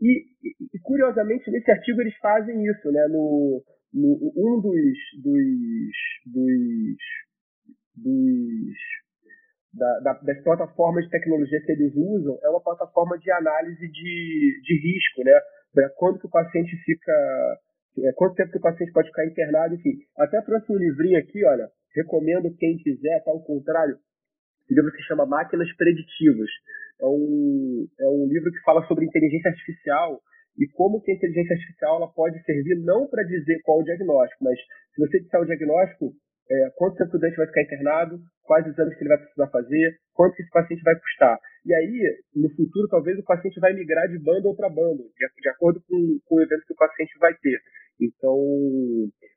[0.00, 0.26] E,
[0.74, 3.06] e, curiosamente nesse artigo eles fazem isso, né?
[3.08, 3.62] No,
[3.92, 6.96] no um dos dos, dos,
[7.96, 8.76] dos
[9.74, 14.60] da, da, das plataformas de tecnologia que eles usam é uma plataforma de análise de,
[14.62, 15.40] de risco, né?
[15.96, 17.12] Quanto que o paciente fica,
[17.98, 19.98] é, quanto tempo que o paciente pode ficar internado, enfim.
[20.18, 23.96] Até trouxe um livrinho aqui, olha, recomendo quem quiser, tá ao contrário.
[24.70, 26.50] O livro se chama Máquinas Preditivas.
[27.00, 30.20] É um, é um livro que fala sobre inteligência artificial
[30.58, 34.44] e como que a inteligência artificial ela pode servir não para dizer qual o diagnóstico,
[34.44, 34.58] mas
[34.94, 36.12] se você disser o diagnóstico,
[36.50, 39.96] é, quanto tempo o doente vai ficar internado, quais exames que ele vai precisar fazer,
[40.14, 41.38] quanto que esse paciente vai custar.
[41.68, 45.48] E aí, no futuro, talvez o paciente vai migrar de banda para banda, de, de
[45.50, 47.60] acordo com, com, o evento que o paciente vai ter.
[48.00, 48.34] Então,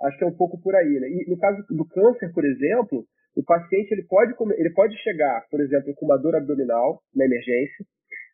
[0.04, 0.98] acho que é um pouco por aí.
[0.98, 1.10] Né?
[1.10, 5.60] E no caso do câncer, por exemplo, o paciente ele pode, ele pode chegar, por
[5.60, 7.86] exemplo, com uma dor abdominal na emergência,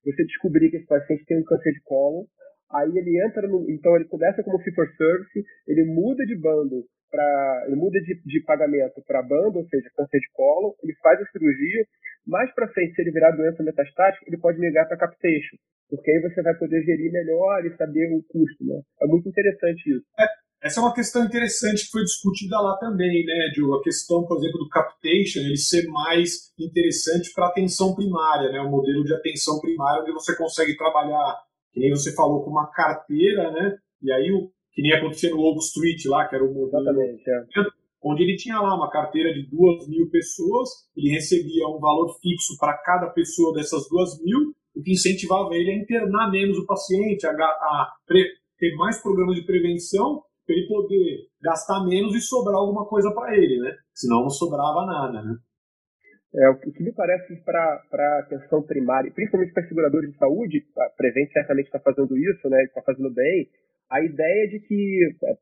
[0.06, 2.26] você descobrir que esse paciente tem um câncer de cólon,
[2.72, 6.86] aí ele entra no, então ele começa como fee for service, ele muda de bando
[7.10, 11.20] para ele muda de, de pagamento para banda, ou seja, câncer de colo, ele faz
[11.22, 11.86] a cirurgia,
[12.26, 15.56] mais para frente, se ele virar doença metastática, ele pode migrar para capitation,
[15.90, 18.82] porque aí você vai poder gerir melhor e saber o custo, né?
[19.02, 20.06] É muito interessante isso.
[20.20, 20.28] É,
[20.62, 23.76] essa é uma questão interessante que foi discutida lá também, né, Diogo?
[23.76, 28.60] A questão, por exemplo, do capitation, ele ser mais interessante para atenção primária, né?
[28.60, 31.38] O modelo de atenção primária, onde você consegue trabalhar,
[31.72, 33.78] que nem você falou, com uma carteira, né?
[34.02, 37.02] E aí o que nem acontecia no Oak Street lá, que era o modelo.
[37.02, 37.46] É.
[38.04, 42.56] Onde ele tinha lá uma carteira de duas mil pessoas, ele recebia um valor fixo
[42.60, 47.26] para cada pessoa dessas duas mil, o que incentivava ele a internar menos o paciente,
[47.26, 52.86] a, a ter mais programas de prevenção, para ele poder gastar menos e sobrar alguma
[52.86, 53.76] coisa para ele, né?
[53.96, 55.38] Senão não sobrava nada, né?
[56.36, 60.90] É, o que me parece para a atenção primária, principalmente para seguradores de saúde, a
[60.96, 62.64] Prevent certamente está fazendo isso, né?
[62.64, 63.50] Está fazendo bem,
[63.90, 65.34] a ideia de que é,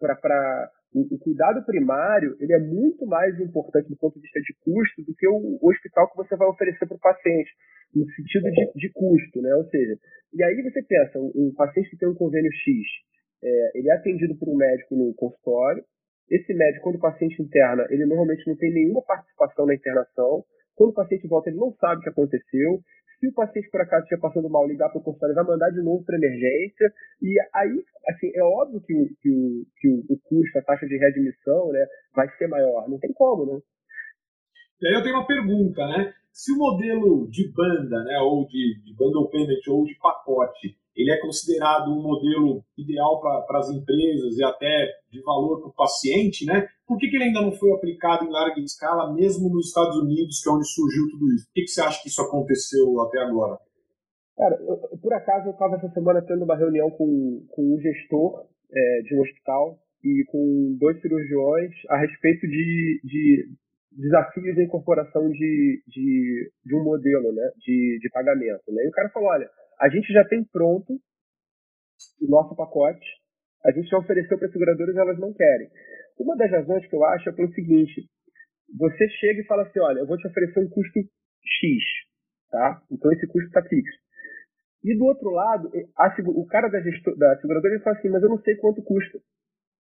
[0.00, 4.54] para o, o, cuidado primário ele é muito mais importante do ponto de vista de
[4.64, 7.50] custo do que o, hospital que você vai oferecer para o paciente,
[7.94, 9.54] no sentido de, de, custo, né?
[9.56, 9.98] Ou seja,
[10.32, 12.82] e aí você pensa, um, um paciente que tem um convênio X,
[13.44, 15.84] é, ele é atendido por um médico no consultório,
[16.30, 20.42] esse médico, quando o paciente interna, ele normalmente não tem nenhuma participação na internação,
[20.74, 22.80] quando o paciente volta, ele não sabe o que aconteceu,
[23.22, 25.80] se o paciente por acaso estiver passando mal, ligar para o consultório, vai mandar de
[25.80, 26.92] novo para emergência.
[27.22, 30.98] E aí, assim, é óbvio que o, que o, que o, custo, a taxa de
[30.98, 32.90] readmissão, né, vai ser maior.
[32.90, 33.60] Não tem como, né?
[34.80, 36.12] E aí eu tenho uma pergunta, né?
[36.32, 41.10] Se o modelo de banda, né, ou de, de bundle payment, ou de pacote, ele
[41.10, 46.44] é considerado um modelo ideal para as empresas e até de valor para o paciente,
[46.44, 46.66] né?
[46.86, 50.42] Por que, que, ele ainda não foi aplicado em larga escala, mesmo nos Estados Unidos,
[50.42, 51.46] que é onde surgiu tudo isso?
[51.46, 53.58] Por que, que você acha que isso aconteceu até agora?
[54.36, 58.46] Cara, eu, por acaso eu estava essa semana tendo uma reunião com, com um gestor
[58.70, 63.48] é, de um hospital e com dois cirurgiões a respeito de, de
[63.92, 68.72] desafios da incorporação de, de, de um modelo né, de, de pagamento.
[68.72, 68.84] Né?
[68.84, 69.48] E o cara falou, olha,
[69.82, 70.94] a gente já tem pronto
[72.20, 73.04] o nosso pacote,
[73.64, 75.68] a gente já ofereceu para as seguradoras elas não querem.
[76.18, 78.08] Uma das razões que eu acho é pelo seguinte,
[78.78, 81.82] você chega e fala assim, olha, eu vou te oferecer um custo X,
[82.48, 82.80] tá?
[82.92, 83.98] Então esse custo está fixo.
[84.84, 88.22] E do outro lado, a, o cara da, gestor, da seguradora ele fala assim, mas
[88.22, 89.18] eu não sei quanto custa.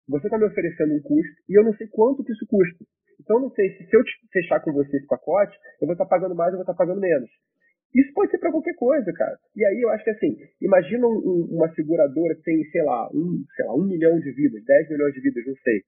[0.09, 2.85] Você está me oferecendo um custo e eu não sei quanto que isso custa.
[3.21, 6.05] Então eu não sei se, se eu fechar com você esse pacote, eu vou estar
[6.05, 7.31] tá pagando mais ou vou estar tá pagando menos.
[7.95, 9.39] Isso pode ser para qualquer coisa, cara.
[9.55, 13.45] E aí eu acho que assim, imagina um, uma seguradora que tem, sei lá, um,
[13.55, 15.81] sei lá, um milhão de vidas, 10 milhões de vidas, não sei.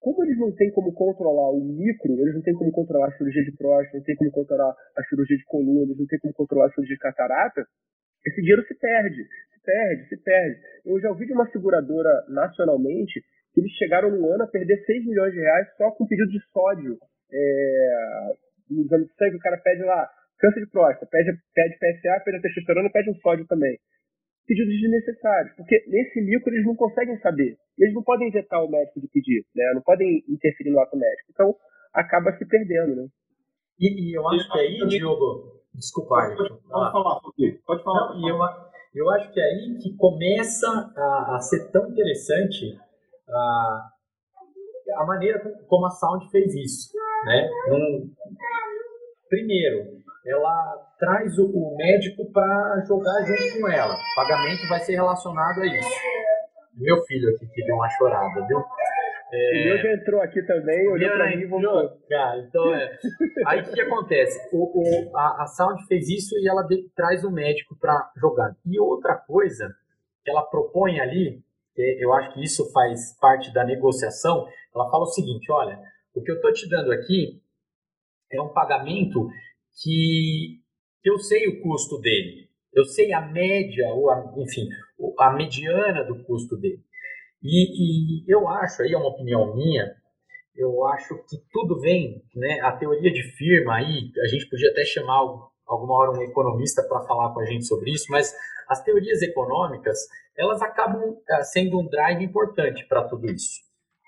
[0.00, 3.44] Como eles não têm como controlar o micro, eles não têm como controlar a cirurgia
[3.44, 6.66] de próstata, não têm como controlar a cirurgia de coluna, eles não têm como controlar
[6.66, 7.64] a cirurgia de catarata,
[8.26, 10.60] esse dinheiro se perde, se perde, se perde.
[10.84, 13.22] Eu já ouvi de uma seguradora nacionalmente
[13.54, 16.40] que eles chegaram no ano a perder 6 milhões de reais só com pedido de
[16.52, 16.98] sódio
[17.32, 18.32] é,
[18.68, 22.36] no exame de sangue, o cara pede lá Câncer de próstata, pede, pede PSA, pede
[22.36, 23.78] a testosterona, pede um sódio também.
[24.46, 27.56] Pedidos desnecessários, porque nesse micro eles não conseguem saber.
[27.78, 29.72] Eles não podem injetar o médico de pedir, né?
[29.74, 31.28] Não podem interferir no ato médico.
[31.30, 31.56] Então,
[31.94, 33.08] acaba se perdendo, né?
[33.80, 37.20] E, e eu acho que aí, Diogo, desculpa, pode, pode, pode falar,
[37.66, 38.14] pode falar.
[38.14, 38.38] Não, e eu,
[38.94, 42.78] eu acho que é aí que começa a, a ser tão interessante
[43.28, 43.90] a,
[44.96, 46.92] a maneira como a Sound fez isso,
[47.24, 47.50] né?
[47.68, 48.12] Num,
[49.28, 49.93] primeiro,
[50.26, 53.94] ela traz o, o médico para jogar junto com ela.
[53.94, 55.90] O pagamento vai ser relacionado a isso.
[56.76, 58.58] Meu filho aqui que deu uma chorada, viu?
[59.32, 59.62] É...
[59.62, 61.98] O meu já entrou aqui também, olhou para mim e voltou.
[62.08, 62.98] Cara, então é.
[63.46, 64.48] Aí o que, que acontece?
[64.52, 68.56] O, o, a, a Sound fez isso e ela de, traz o médico para jogar.
[68.64, 69.74] E outra coisa
[70.24, 71.42] que ela propõe ali,
[71.76, 75.78] eu acho que isso faz parte da negociação, ela fala o seguinte: olha,
[76.14, 77.40] o que eu estou te dando aqui
[78.32, 79.28] é um pagamento
[79.82, 80.60] que
[81.04, 84.68] eu sei o custo dele, eu sei a média, ou a, enfim,
[85.18, 86.82] a mediana do custo dele.
[87.42, 89.94] E, e, eu acho, aí é uma opinião minha,
[90.56, 94.84] eu acho que tudo vem, né, a teoria de firma aí, a gente podia até
[94.84, 95.18] chamar
[95.66, 98.32] alguma hora um economista para falar com a gente sobre isso, mas
[98.68, 99.98] as teorias econômicas,
[100.36, 103.60] elas acabam eh, sendo um drive importante para tudo isso.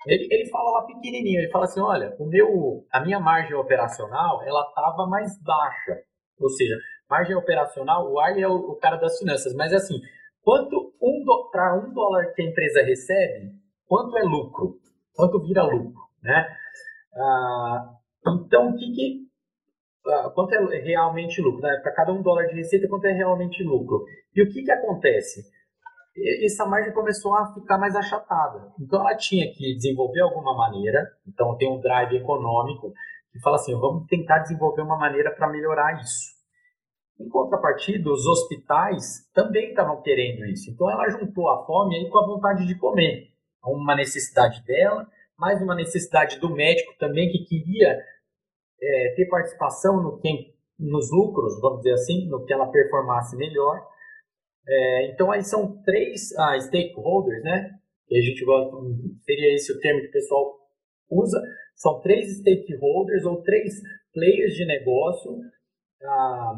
[0.07, 4.41] Ele, ele fala lá pequenininho, ele fala assim, olha, o meu, a minha margem operacional,
[4.43, 6.01] ela estava mais baixa.
[6.39, 6.77] Ou seja,
[7.09, 9.99] margem operacional, o Arley é o, o, cara das finanças, mas assim,
[10.41, 13.51] quanto um para um dólar que a empresa recebe,
[13.85, 14.79] quanto é lucro?
[15.13, 16.47] Quanto vira lucro, né?
[17.15, 17.89] Ah,
[18.45, 19.27] então, o que, que
[20.07, 21.61] ah, quanto é realmente lucro?
[21.61, 21.79] Né?
[21.81, 24.05] Para cada um dólar de receita, quanto é realmente lucro?
[24.35, 25.43] E o que, que acontece?
[26.43, 28.71] Essa margem começou a ficar mais achatada.
[28.79, 32.91] Então ela tinha que desenvolver alguma maneira, então tem um drive econômico
[33.31, 36.35] que fala assim, vamos tentar desenvolver uma maneira para melhorar isso.
[37.19, 40.71] Em contrapartida, os hospitais também estavam querendo isso.
[40.71, 43.29] Então ela juntou a fome aí com a vontade de comer.
[43.63, 47.99] Uma necessidade dela, mais uma necessidade do médico também que queria
[48.81, 53.85] é, ter participação no que, nos lucros, vamos dizer assim, no que ela performasse melhor
[54.67, 57.71] é, então aí são três ah, stakeholders, né?
[58.09, 58.75] E a gente gosta,
[59.23, 60.55] seria esse o termo que o pessoal
[61.09, 61.41] usa.
[61.75, 63.73] São três stakeholders ou três
[64.13, 65.39] players de negócio
[66.03, 66.53] ah,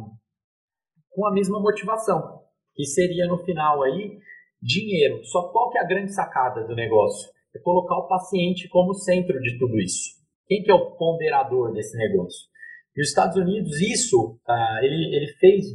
[1.11, 2.41] com a mesma motivação,
[2.73, 4.17] que seria no final aí
[4.61, 5.23] dinheiro.
[5.25, 7.29] Só qual que é a grande sacada do negócio?
[7.55, 10.17] É colocar o paciente como centro de tudo isso.
[10.47, 12.47] Quem que é o ponderador desse negócio?
[12.95, 15.65] E os Estados Unidos, isso, ah, ele, ele fez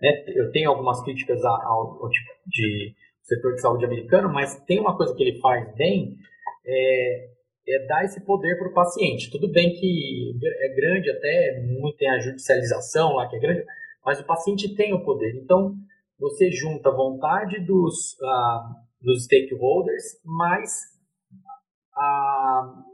[0.00, 0.24] né?
[0.28, 4.96] Eu tenho algumas críticas ao, ao, tipo de setor de saúde americano, mas tem uma
[4.96, 6.16] coisa que ele faz bem,
[6.64, 7.28] é,
[7.68, 9.30] é dar esse poder para o paciente.
[9.30, 13.64] Tudo bem que é grande até, muito tem a judicialização lá que é grande,
[14.04, 15.34] mas o paciente tem o poder.
[15.36, 15.74] Então,
[16.18, 20.96] você junta a vontade dos, uh, dos stakeholders, mais
[21.94, 22.84] a,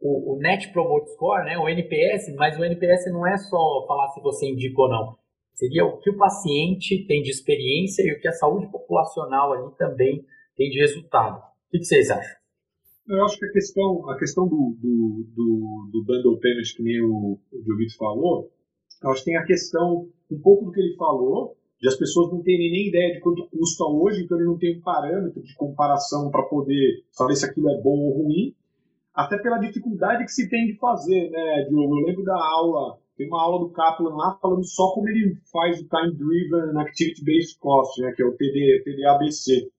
[0.00, 4.08] o, o, Net Promote Score, né, o NPS, mas o NPS não é só falar
[4.10, 5.21] se você indica ou não
[5.62, 9.72] Seria o que o paciente tem de experiência e o que a saúde populacional ali
[9.78, 11.38] também tem de resultado.
[11.38, 12.36] O que vocês acham?
[13.06, 17.00] Eu acho que a questão, a questão do, do, do, do bundle payment, que nem
[17.00, 18.50] o, o Dioguito falou,
[19.04, 22.32] eu acho que tem a questão, um pouco do que ele falou, de as pessoas
[22.32, 25.54] não terem nem ideia de quanto custa hoje, então ele não tem um parâmetro de
[25.54, 28.52] comparação para poder saber se aquilo é bom ou ruim,
[29.14, 32.00] até pela dificuldade que se tem de fazer, né, Diogo?
[32.00, 35.80] Eu lembro da aula, tem uma aula do Kaplan lá falando só como ele faz
[35.80, 39.70] o Time Driven Activity Based Cost, né, que é o TD, TDABC,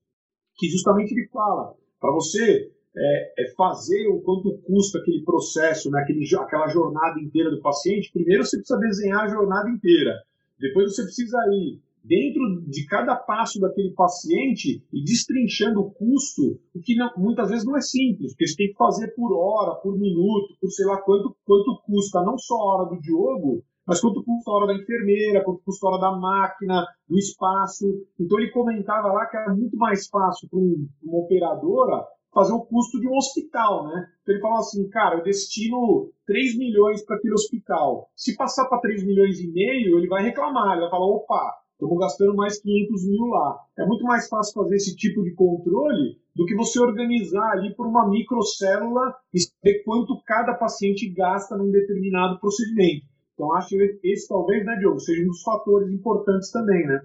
[0.56, 6.00] que justamente ele fala, para você é, é, fazer o quanto custa aquele processo, né,
[6.00, 10.22] aquele, aquela jornada inteira do paciente, primeiro você precisa desenhar a jornada inteira.
[10.58, 16.80] Depois você precisa ir dentro de cada passo daquele paciente e destrinchando o custo, o
[16.80, 19.98] que não, muitas vezes não é simples, porque você tem que fazer por hora, por
[19.98, 24.22] minuto, por sei lá quanto, quanto custa não só a hora do Diogo, mas quanto
[24.22, 27.86] custa a hora da enfermeira, quanto custa a hora da máquina, do espaço.
[28.20, 32.64] Então ele comentava lá que era muito mais fácil para um, uma operadora fazer o
[32.66, 34.08] custo de um hospital, né?
[34.22, 38.10] Então ele falou assim, cara, eu destino 3 milhões para aquele hospital.
[38.16, 41.98] Se passar para 3 milhões e meio, ele vai reclamar, ele vai falar, opa, estamos
[41.98, 43.58] gastando mais 500 mil lá.
[43.78, 47.86] É muito mais fácil fazer esse tipo de controle do que você organizar ali por
[47.86, 53.06] uma microcélula e saber quanto cada paciente gasta num determinado procedimento.
[53.34, 57.00] Então acho que esse talvez, né, Diogo, seja um dos fatores importantes também, né?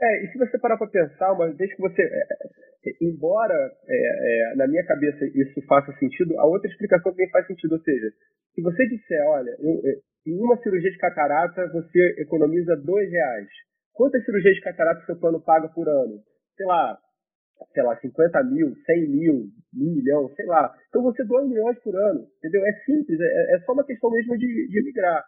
[0.00, 3.54] É, e se você parar para pensar, uma vez que você é, embora
[3.86, 7.72] é, é, na minha cabeça isso faça sentido, a outra explicação também faz sentido.
[7.72, 8.12] Ou seja,
[8.54, 13.48] se você disser, olha, eu, é, em uma cirurgia de catarata você economiza dois reais.
[13.92, 16.22] Quantas cirurgias de catarata seu plano paga por ano?
[16.56, 16.98] Sei lá,
[17.72, 19.34] sei lá, 50 mil, 100 mil,
[19.74, 20.72] 1 milhão, sei lá.
[20.88, 22.64] Então você 2 milhões por ano, entendeu?
[22.64, 25.24] É simples, é, é só uma questão mesmo de, de migrar.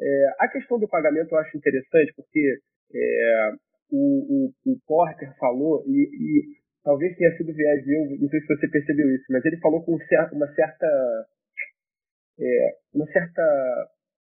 [0.00, 2.58] É, a questão do pagamento eu acho interessante porque
[2.94, 3.52] é,
[3.90, 8.46] o, o, o Porter falou, e, e talvez tenha sido viés meu, não sei se
[8.46, 9.98] você percebeu isso, mas ele falou com
[10.32, 10.86] uma certa.
[12.40, 13.42] É, uma certa.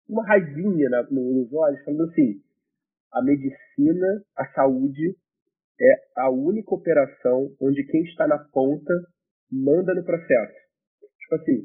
[0.08, 2.40] Uma raivinha na, nos olhos, falando assim:
[3.12, 5.16] a medicina, a saúde
[5.80, 8.94] é a única operação onde quem está na ponta
[9.50, 10.58] manda no processo.
[11.20, 11.64] Tipo assim,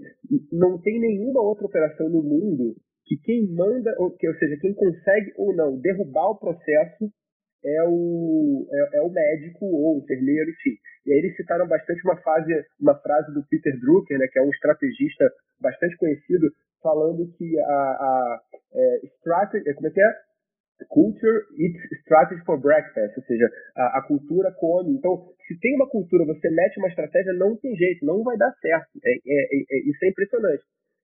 [0.51, 2.75] não tem nenhuma outra operação no mundo
[3.05, 7.11] que quem manda, ou, que, ou seja, quem consegue ou não derrubar o processo
[7.65, 10.77] é o, é, é, o médico ou o enfermeiro, enfim.
[11.05, 14.41] E aí eles citaram bastante uma, fase, uma frase do Peter Drucker, né, que é
[14.41, 16.51] um estrategista bastante conhecido,
[16.83, 18.41] falando que a, a
[18.73, 20.11] é, strategy, como é que é?
[20.89, 24.97] Culture eats strategy for breakfast, ou seja, a, a, cultura come.
[24.97, 28.51] Então, se tem uma cultura, você mete uma estratégia, não tem jeito, não vai dar
[28.59, 28.89] certo.
[29.03, 30.63] É, é, é, é isso é impressionante.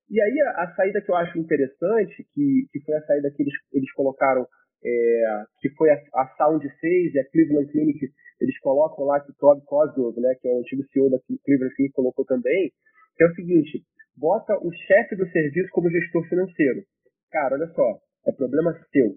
[0.10, 3.44] E aí a, a, saída que eu acho interessante, que, que foi a saída que
[3.44, 4.46] eles, eles colocaram
[4.84, 8.00] é, que foi a, a Sound 6 e a Cleveland Clinic,
[8.42, 11.76] eles colocam lá que o Todd Cosgrove, né, que é o antigo CEO da Cleveland
[11.76, 12.72] Clinic, colocou também,
[13.16, 13.84] que é o seguinte,
[14.20, 16.84] bota o chefe do serviço como gestor financeiro.
[17.32, 19.16] Cara, olha só, é problema seu.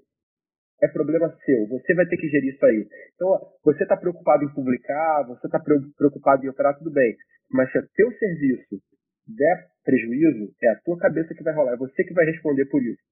[0.83, 1.67] É problema seu.
[1.69, 2.87] Você vai ter que gerir isso aí.
[3.15, 3.29] Então,
[3.65, 7.15] você está preocupado em publicar, você está preocupado em operar, tudo bem.
[7.51, 8.81] Mas se o teu serviço
[9.27, 12.83] der prejuízo, é a tua cabeça que vai rolar, é você que vai responder por
[12.83, 13.03] isso.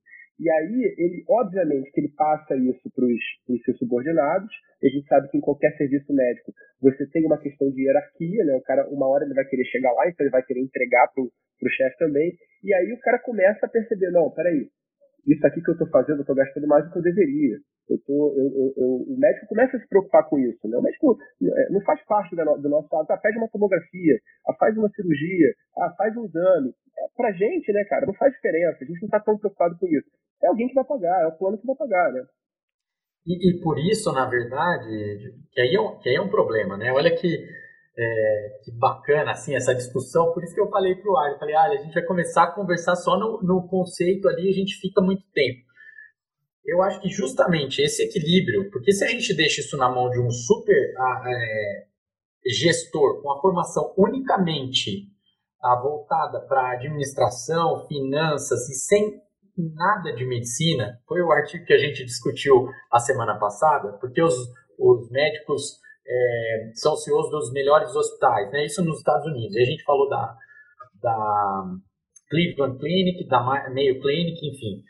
[0.41, 4.51] E aí, ele, obviamente, que ele passa isso para os seus subordinados.
[4.83, 8.57] A gente sabe que em qualquer serviço médico você tem uma questão de hierarquia, né?
[8.57, 11.23] O cara, uma hora ele vai querer chegar lá, então ele vai querer entregar para
[11.23, 12.33] o chefe também.
[12.65, 14.67] E aí o cara começa a perceber, não, peraí,
[15.27, 17.59] isso aqui que eu estou fazendo, eu estou gastando mais do que eu deveria.
[17.91, 20.69] Eu tô, eu, eu, o médico começa a se preocupar com isso.
[20.69, 20.79] Né?
[20.79, 23.11] O médico é, não faz parte do nosso lado.
[23.11, 26.71] Ah, pede uma tomografia, ah, faz uma cirurgia, ah, faz um exame.
[26.71, 28.79] É, pra gente, né, cara, não faz diferença.
[28.81, 30.09] A gente não está tão preocupado com isso.
[30.41, 32.23] É alguém que vai pagar, é o plano que vai pagar, né?
[33.27, 36.79] E, e por isso, na verdade, que aí, é um, que aí é um problema,
[36.79, 36.93] né?
[36.93, 37.45] Olha que
[37.99, 40.33] é, que bacana assim essa discussão.
[40.33, 42.53] Por isso que eu falei para o Ari, falei, ah, a gente vai começar a
[42.53, 45.70] conversar só no, no conceito ali, a gente fica muito tempo.
[46.65, 50.21] Eu acho que justamente esse equilíbrio, porque se a gente deixa isso na mão de
[50.21, 51.87] um super ah, é,
[52.47, 55.09] gestor com a formação unicamente
[55.63, 59.21] ah, voltada para administração, finanças e sem
[59.57, 64.35] nada de medicina, foi o artigo que a gente discutiu a semana passada, porque os,
[64.79, 68.65] os médicos é, são CEOs dos melhores hospitais, né?
[68.65, 69.55] Isso nos Estados Unidos.
[69.55, 70.35] E a gente falou da,
[71.01, 71.65] da
[72.31, 74.83] Cleveland Clinic, da Mayo Clinic, enfim.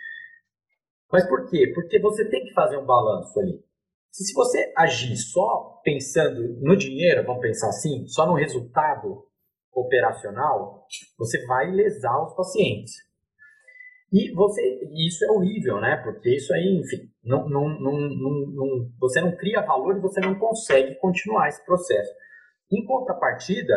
[1.12, 1.72] Mas por quê?
[1.74, 3.62] Porque você tem que fazer um balanço ali.
[4.10, 9.24] Se, se você agir só pensando no dinheiro, vamos pensar assim, só no resultado
[9.72, 10.86] operacional,
[11.18, 12.92] você vai lesar os pacientes.
[14.12, 14.60] E você,
[15.06, 15.96] isso é horrível, né?
[16.02, 20.36] Porque isso aí, enfim, não, não, não, não, você não cria valor e você não
[20.36, 22.10] consegue continuar esse processo.
[22.72, 23.76] Em contrapartida,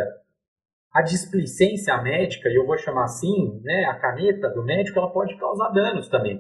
[0.94, 5.36] a displicência médica, e eu vou chamar assim, né, a caneta do médico, ela pode
[5.38, 6.40] causar danos também.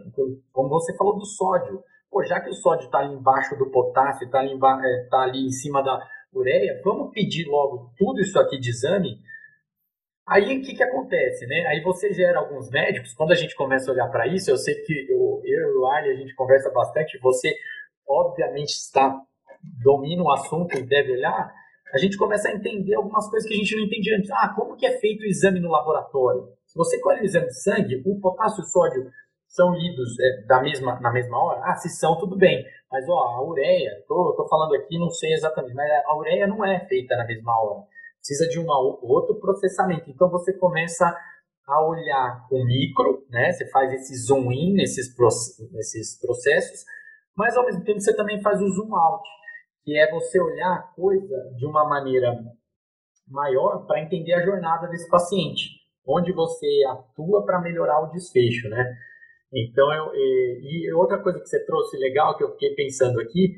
[0.51, 1.81] Como você falou do sódio.
[2.09, 5.47] Pô, já que o sódio está ali embaixo do potássio, está ali, é, tá ali
[5.47, 5.99] em cima da
[6.31, 9.19] ureia, vamos pedir logo tudo isso aqui de exame
[10.25, 11.65] Aí o que, que acontece, né?
[11.67, 14.73] Aí você gera alguns médicos, quando a gente começa a olhar para isso, eu sei
[14.75, 17.53] que eu, eu e o Ali, a gente conversa bastante, você
[18.07, 19.19] obviamente está
[19.83, 21.53] domina o assunto e deve olhar,
[21.93, 24.31] a gente começa a entender algumas coisas que a gente não entendia antes.
[24.31, 26.47] Ah, como que é feito o exame no laboratório?
[26.65, 29.11] Se você colhe o exame de sangue, o potássio e o sódio
[29.47, 31.61] são lidos é, da mesma, na mesma hora?
[31.63, 32.65] Ah, se são, tudo bem.
[32.91, 36.65] Mas, ó, a ureia, tô, tô falando aqui, não sei exatamente, mas a ureia não
[36.65, 37.83] é feita na mesma hora
[38.23, 38.65] precisa de um
[39.01, 40.09] outro processamento.
[40.09, 41.13] Então você começa
[41.67, 43.51] a olhar o micro, né?
[43.51, 45.13] Você faz esse zoom in nesses,
[45.71, 46.85] nesses processos,
[47.35, 49.23] mas ao mesmo tempo você também faz o zoom out,
[49.83, 52.35] que é você olhar a coisa de uma maneira
[53.27, 55.69] maior para entender a jornada desse paciente,
[56.07, 58.95] onde você atua para melhorar o desfecho, né?
[59.53, 63.55] Então, eu, e, e outra coisa que você trouxe legal que eu fiquei pensando aqui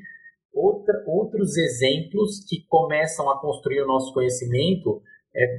[0.56, 5.02] Outra, outros exemplos que começam a construir o nosso conhecimento.
[5.34, 5.54] É,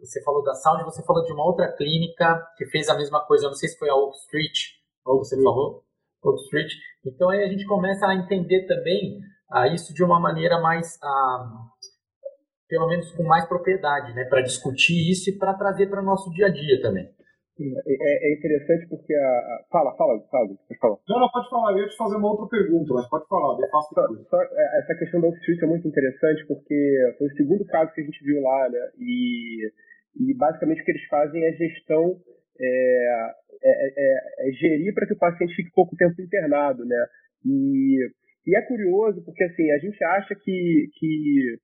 [0.00, 3.44] você falou da Sound, você falou de uma outra clínica que fez a mesma coisa,
[3.44, 4.58] eu não sei se foi a Oak Street,
[5.06, 5.84] ou você falou,
[6.24, 6.72] Oak Street.
[7.06, 9.20] Então aí a gente começa a entender também
[9.52, 11.68] ah, isso de uma maneira mais, ah,
[12.68, 16.30] pelo menos com mais propriedade, né, para discutir isso e para trazer para o nosso
[16.30, 17.08] dia a dia também.
[17.60, 19.64] É, é, interessante porque a, a.
[19.70, 20.96] Fala, fala, Fábio, pode falar.
[21.06, 21.72] Não, não, pode falar.
[21.72, 24.78] Eu ia te fazer uma outra pergunta, mas pode falar, eu faço só, só, é,
[24.80, 28.24] Essa questão da Street é muito interessante porque foi o segundo caso que a gente
[28.24, 28.90] viu lá, né?
[28.98, 29.70] E,
[30.18, 32.16] e basicamente o que eles fazem é gestão,
[32.58, 33.32] é,
[33.62, 37.06] é, é, é gerir para que o paciente fique pouco tempo internado, né?
[37.44, 37.98] E,
[38.46, 41.58] e é curioso porque assim, a gente acha que, que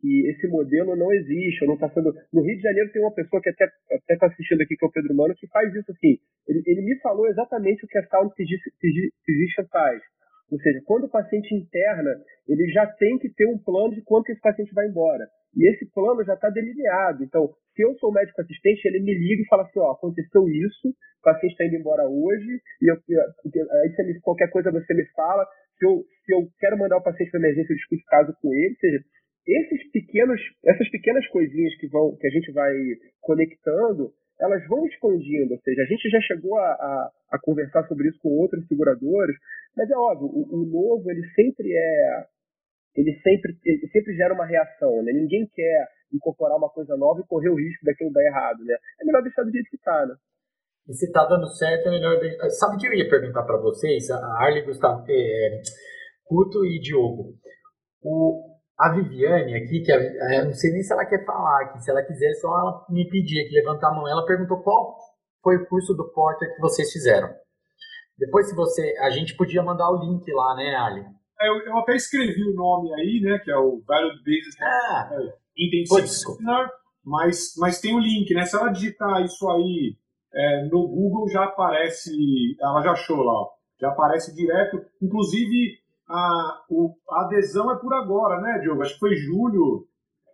[0.00, 2.14] que esse modelo não existe, ou não está sendo.
[2.32, 3.66] No Rio de Janeiro tem uma pessoa que até
[4.08, 6.18] está assistindo aqui, que é o Pedro Mano, que faz isso assim.
[6.46, 10.00] Ele, ele me falou exatamente o que a Sound Physician faz.
[10.50, 12.10] Ou seja, quando o paciente interna,
[12.48, 15.26] ele já tem que ter um plano de quando esse paciente vai embora.
[15.54, 17.22] E esse plano já está delineado.
[17.22, 20.88] Então, se eu sou médico assistente, ele me liga e fala assim, ó, aconteceu isso,
[20.88, 25.04] o paciente está indo embora hoje, e eu, aí você me, qualquer coisa você me
[25.14, 25.46] fala.
[25.78, 28.52] Se eu, se eu quero mandar o paciente para emergência, eu discuto o caso com
[28.52, 28.74] ele.
[28.74, 29.04] Ou seja,
[29.46, 32.72] esses pequenos, essas pequenas coisinhas que, vão, que a gente vai
[33.20, 35.54] conectando, elas vão expandindo.
[35.54, 39.36] Ou seja, a gente já chegou a, a, a conversar sobre isso com outros seguradores,
[39.76, 42.24] mas é óbvio, o, o, novo ele sempre é.
[42.96, 45.12] Ele sempre, ele sempre gera uma reação, né?
[45.12, 48.76] Ninguém quer incorporar uma coisa nova e correr o risco daquilo dar errado, né?
[49.00, 50.14] É melhor deixar do jeito que está, né?
[50.88, 52.18] E se está dando certo, é melhor.
[52.50, 54.10] Sabe o que eu ia perguntar para vocês?
[54.10, 55.60] A Arley, Gustavo, é,
[56.24, 57.34] Couto e Diogo.
[58.02, 61.90] O, a Viviane aqui, que eu não sei nem se ela quer falar aqui, se
[61.90, 64.08] ela quiser, só ela me pedir aqui, levantar a mão.
[64.08, 64.96] Ela perguntou qual
[65.42, 67.28] foi o curso do Porter que vocês fizeram.
[68.16, 68.94] Depois, se você.
[69.00, 71.04] A gente podia mandar o link lá, né, Ali?
[71.40, 75.10] É, eu, eu até escrevi o nome aí, né, que é o Value Basis ah,
[75.12, 76.68] é, Intensive Seminar,
[77.04, 78.44] mas, mas tem o link, né?
[78.44, 79.96] Se ela digitar isso aí
[80.34, 82.10] é, no Google, já aparece.
[82.60, 83.48] Ela já achou lá, ó,
[83.80, 84.80] já aparece direto.
[85.00, 88.82] Inclusive, a, o, a adesão é por agora, né, Diogo?
[88.82, 89.86] Acho que foi julho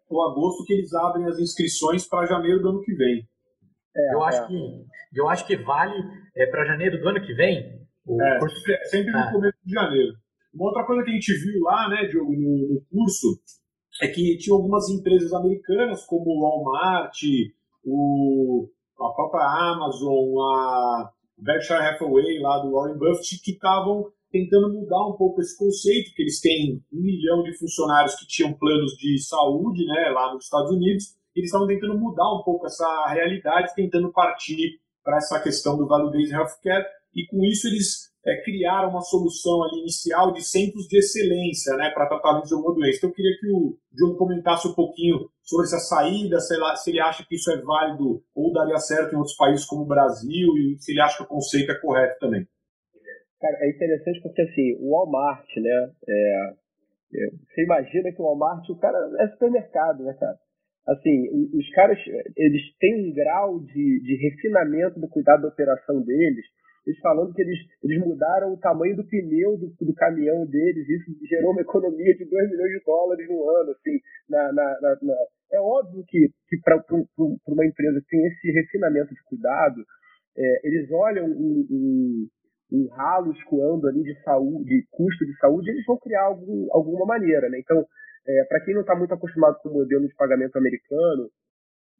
[0.08, 3.26] ou agosto que eles abrem as inscrições para janeiro do ano que vem.
[3.96, 4.28] É, eu, é.
[4.28, 4.84] Acho que,
[5.14, 5.94] eu acho que vale
[6.36, 7.80] é, para janeiro do ano que vem.
[8.06, 8.56] O é, curso...
[8.90, 9.32] sempre no ah.
[9.32, 10.12] começo de janeiro.
[10.52, 13.40] Uma outra coisa que a gente viu lá, né, Diogo, no, no curso,
[14.02, 17.16] é que tinha algumas empresas americanas, como o Walmart,
[17.84, 18.68] o,
[19.06, 25.16] a própria Amazon, a Berkshire Hathaway, lá do Warren Buffett, que estavam tentando mudar um
[25.16, 29.86] pouco esse conceito, que eles têm um milhão de funcionários que tinham planos de saúde
[29.86, 34.80] né, lá nos Estados Unidos, eles estavam tentando mudar um pouco essa realidade, tentando partir
[35.04, 36.84] para essa questão do value-based healthcare,
[37.14, 41.90] e com isso eles é, criaram uma solução ali inicial de centros de excelência né,
[41.90, 42.98] para tratamento de alguma doença.
[42.98, 47.00] Então eu queria que o Diogo comentasse um pouquinho sobre essa saída, se, se ele
[47.00, 50.76] acha que isso é válido ou daria certo em outros países como o Brasil, e
[50.78, 52.46] se ele acha que o conceito é correto também.
[53.40, 55.90] Cara, é interessante porque assim, o Walmart, né?
[56.08, 56.54] É,
[57.14, 60.38] é, você imagina que o Walmart, o cara é supermercado, né, cara?
[60.86, 61.98] Assim, os caras,
[62.36, 66.44] eles têm um grau de, de refinamento do cuidado da operação deles,
[66.86, 71.26] eles falando que eles, eles mudaram o tamanho do pneu do, do caminhão deles, isso
[71.26, 75.14] gerou uma economia de 2 milhões de dólares no ano, assim, na, na, na, na...
[75.52, 76.82] é óbvio que, que para
[77.46, 79.82] uma empresa que tem esse refinamento de cuidado,
[80.36, 82.28] é, eles olham um, um,
[82.72, 87.06] um, ralo escoando ali de saúde, de custo de saúde, eles vão criar algum, alguma
[87.06, 87.58] maneira, né?
[87.60, 87.84] Então,
[88.26, 91.30] é, para quem não está muito acostumado com o modelo de pagamento americano,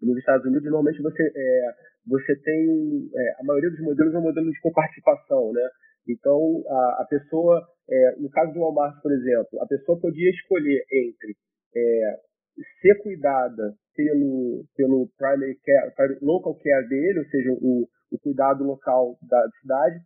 [0.01, 1.75] nos Estados Unidos, normalmente você, é,
[2.07, 3.09] você tem.
[3.15, 5.69] É, a maioria dos modelos é um modelo de coparticipação, né?
[6.09, 10.85] Então, a, a pessoa, é, no caso do Walmart, por exemplo, a pessoa podia escolher
[10.93, 11.35] entre
[11.77, 12.17] é,
[12.81, 19.17] ser cuidada pelo, pelo primary care, local care dele, ou seja, o, o cuidado local
[19.23, 19.99] da cidade,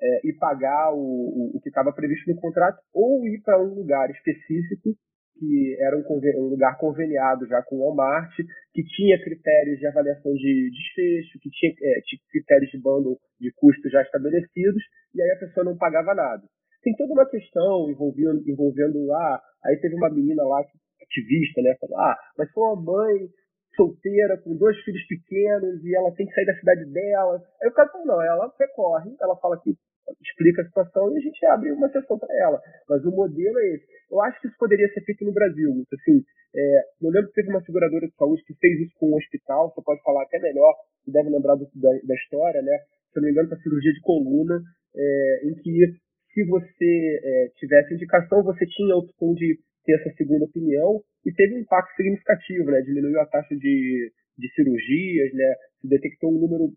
[0.00, 3.74] é, e pagar o, o, o que estava previsto no contrato, ou ir para um
[3.74, 4.96] lugar específico
[5.42, 8.30] que era um, um, lugar conveniado já com o Walmart,
[8.72, 13.50] que tinha critérios de avaliação de desfecho, que tinha, é, tinha critérios de bundle de
[13.56, 14.82] custos já estabelecidos,
[15.12, 16.42] e aí a pessoa não pagava nada.
[16.84, 21.98] Tem toda uma questão envolvendo, envolvendo ah, aí teve uma menina lá, ativista, né, falou,
[21.98, 23.28] ah, mas foi uma mãe
[23.74, 27.42] solteira, com dois filhos pequenos, e ela tem que sair da cidade dela.
[27.60, 29.74] Aí o cara falou, não, ela recorre, ela fala que
[30.20, 32.60] explica a situação e a gente abre uma sessão para ela.
[32.88, 33.86] Mas o modelo é esse.
[34.10, 35.70] Eu acho que isso poderia ser feito no Brasil.
[35.92, 36.22] Assim,
[36.54, 39.72] é, eu lembro que teve uma seguradora de saúde que fez isso com um hospital,
[39.72, 40.74] você pode falar até melhor,
[41.04, 42.78] você deve lembrar do, da, da, história, né?
[43.12, 44.60] Se eu não me engano, para cirurgia de coluna,
[44.94, 45.96] é, em que
[46.34, 51.32] se você é, tivesse indicação, você tinha a opção de ter essa segunda opinião e
[51.32, 52.80] teve um impacto significativo, né?
[52.82, 55.54] Diminuiu a taxa de, de cirurgias, né?
[55.80, 56.72] Se detectou um número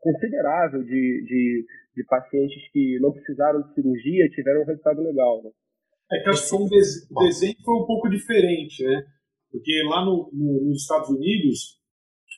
[0.00, 1.66] considerável de, de,
[1.96, 5.42] de, pacientes que não precisaram de cirurgia e tiveram um resultado legal.
[5.42, 5.50] Né?
[6.12, 9.04] É que acho que o desenho foi um pouco diferente, né?
[9.50, 11.78] Porque lá no, no, nos Estados Unidos,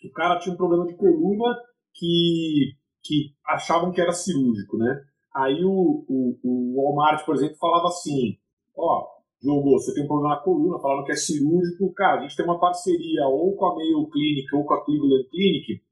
[0.05, 1.57] o cara tinha um problema de coluna
[1.95, 2.73] que,
[3.03, 5.05] que achavam que era cirúrgico, né?
[5.35, 8.39] Aí o, o, o Walmart, por exemplo, falava assim,
[8.77, 9.15] ó,
[9.45, 12.47] Diogo, você tem um problema na coluna, falando que é cirúrgico, cara, a gente tem
[12.47, 15.83] uma parceria ou com a Mayo Clinic ou com a Cleveland Clinic,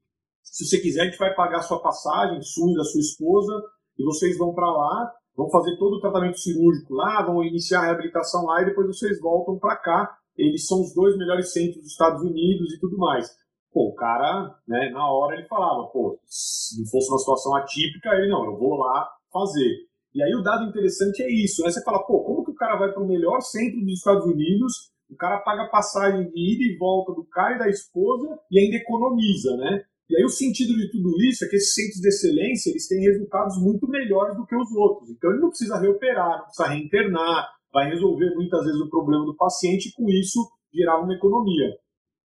[0.43, 3.53] se você quiser, a gente vai pagar a sua passagem, sua e da sua esposa,
[3.97, 7.85] e vocês vão para lá, vão fazer todo o tratamento cirúrgico lá, vão iniciar a
[7.85, 10.17] reabilitação lá, e depois vocês voltam para cá.
[10.37, 13.29] Eles são os dois melhores centros dos Estados Unidos e tudo mais.
[13.71, 18.09] Pô, o cara, né, na hora ele falava, pô, se não fosse uma situação atípica,
[18.13, 19.87] ele não, eu vou lá fazer.
[20.13, 21.71] E aí o dado interessante é isso, né?
[21.71, 24.91] Você fala, pô, como que o cara vai para o melhor centro dos Estados Unidos,
[25.09, 28.77] o cara paga passagem de ida e volta do cara e da esposa e ainda
[28.77, 29.83] economiza, né?
[30.13, 33.01] E aí o sentido de tudo isso é que esses centros de excelência eles têm
[33.01, 35.09] resultados muito melhores do que os outros.
[35.09, 39.35] Então ele não precisa reoperar, não precisa reinternar, vai resolver muitas vezes o problema do
[39.35, 40.39] paciente e com isso
[40.71, 41.75] gerar uma economia.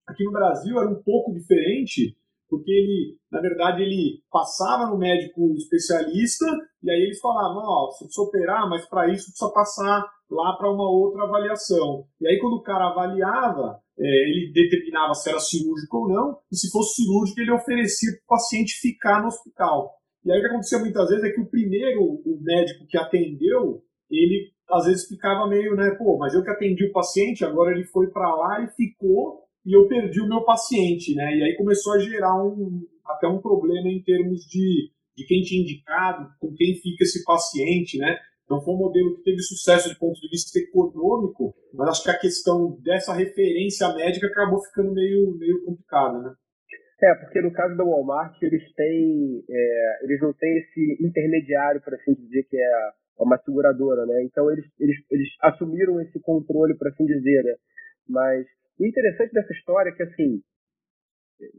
[0.04, 2.16] Aqui no Brasil era um pouco diferente,
[2.50, 6.44] porque ele, na verdade, ele passava no médico especialista
[6.82, 10.56] e aí eles falavam, ó, oh, você precisa operar, mas para isso precisa passar lá
[10.56, 12.04] para uma outra avaliação.
[12.20, 16.70] E aí quando o cara avaliava, ele determinava se era cirúrgico ou não, e se
[16.70, 19.94] fosse cirúrgico, ele oferecia para o paciente ficar no hospital.
[20.24, 23.82] E aí o que acontecia muitas vezes é que o primeiro, o médico que atendeu,
[24.10, 27.84] ele às vezes ficava meio, né, pô, mas eu que atendi o paciente, agora ele
[27.84, 31.36] foi para lá e ficou, e eu perdi o meu paciente, né?
[31.36, 35.62] E aí começou a gerar um, até um problema em termos de, de quem tinha
[35.62, 38.16] indicado, com quem fica esse paciente, né?
[38.46, 42.10] Então foi um modelo que teve sucesso do ponto de vista econômico, mas acho que
[42.10, 46.34] a questão dessa referência médica acabou ficando meio, meio complicada, né?
[47.02, 51.92] É, porque no caso da Walmart, eles têm, é, eles não têm esse intermediário, por
[51.92, 54.22] assim dizer, que é uma seguradora, né?
[54.22, 57.54] Então eles, eles, eles assumiram esse controle, por assim dizer, né?
[58.08, 58.46] Mas
[58.78, 60.40] o interessante dessa história é que, assim,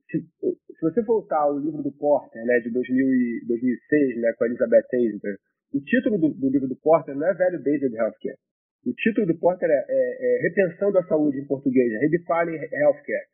[0.09, 4.43] se, se você voltar ao livro do Porter, né, de 2000 e, 2006, né, com
[4.43, 5.38] a Elizabeth Eisner,
[5.74, 8.38] o título do, do livro do Porter não é Value Based Healthcare.
[8.86, 13.28] O título do Porter é, é, é Repensando a Saúde em português, é Redefining Healthcare.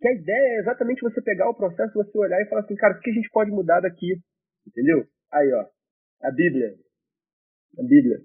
[0.00, 2.94] Que a ideia é exatamente você pegar o processo, você olhar e falar assim, cara,
[2.94, 4.20] o que a gente pode mudar daqui?
[4.66, 5.04] Entendeu?
[5.32, 5.64] Aí, ó,
[6.22, 6.74] a Bíblia.
[7.78, 8.18] A Bíblia.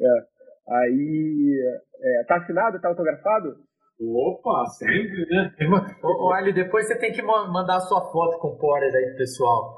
[0.00, 0.32] É.
[0.74, 3.56] Aí, é, tá assinado, tá autografado?
[4.00, 5.54] Opa, sempre, né?
[6.02, 9.76] Olha, depois você tem que mandar a sua foto com o Porter aí pro pessoal.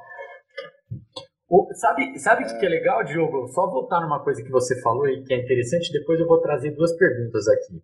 [1.74, 3.46] Sabe, sabe o que é legal, Diogo?
[3.48, 6.72] Só voltar numa coisa que você falou e que é interessante, depois eu vou trazer
[6.72, 7.82] duas perguntas aqui.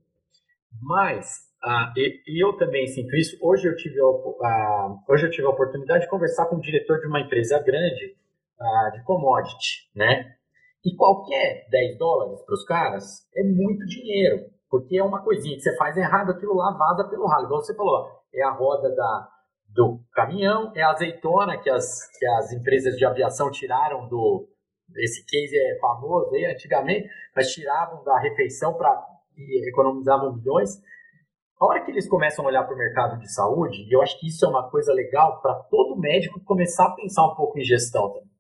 [0.83, 1.27] Mas,
[1.63, 5.47] ah, e, e, eu também sinto isso, hoje eu, tive a, ah, hoje eu tive
[5.47, 8.17] a oportunidade de conversar com o diretor de uma empresa grande
[8.59, 10.35] ah, de commodity, né?
[10.85, 13.05] E qualquer 10 dólares para os caras
[13.37, 17.27] é muito dinheiro, porque é uma coisinha que você faz errado, aquilo lá vaza pelo
[17.27, 17.45] ralo.
[17.45, 19.29] Igual você falou, é a roda da,
[19.75, 24.49] do caminhão, é a azeitona que as, que as empresas de aviação tiraram do.
[24.97, 29.07] Esse case é famoso aí antigamente, mas tiravam da refeição para
[29.37, 30.71] e economizavam milhões.
[31.61, 34.19] A hora que eles começam a olhar para o mercado de saúde, e eu acho
[34.19, 37.63] que isso é uma coisa legal para todo médico começar a pensar um pouco em
[37.63, 38.31] gestão também.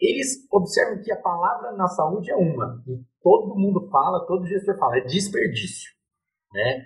[0.00, 4.76] Eles observam que a palavra na saúde é uma, e todo mundo fala, todo gestor
[4.78, 5.92] fala, é desperdício.
[6.52, 6.84] Né?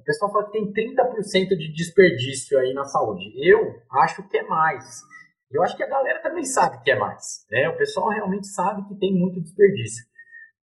[0.00, 3.30] O pessoal fala que tem 30% de desperdício aí na saúde.
[3.36, 3.60] Eu
[4.02, 5.02] acho que é mais.
[5.50, 7.44] Eu acho que a galera também sabe que é mais.
[7.50, 7.68] Né?
[7.68, 10.04] O pessoal realmente sabe que tem muito desperdício.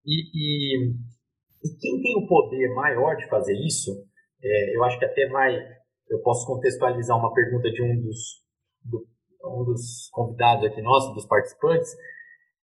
[0.06, 0.90] E, e,
[1.64, 3.90] e quem tem o poder maior de fazer isso,
[4.42, 5.58] é, eu acho que até vai.
[6.08, 8.42] Eu posso contextualizar uma pergunta de um dos,
[8.84, 9.06] do,
[9.46, 11.90] um dos convidados aqui nossos, dos participantes,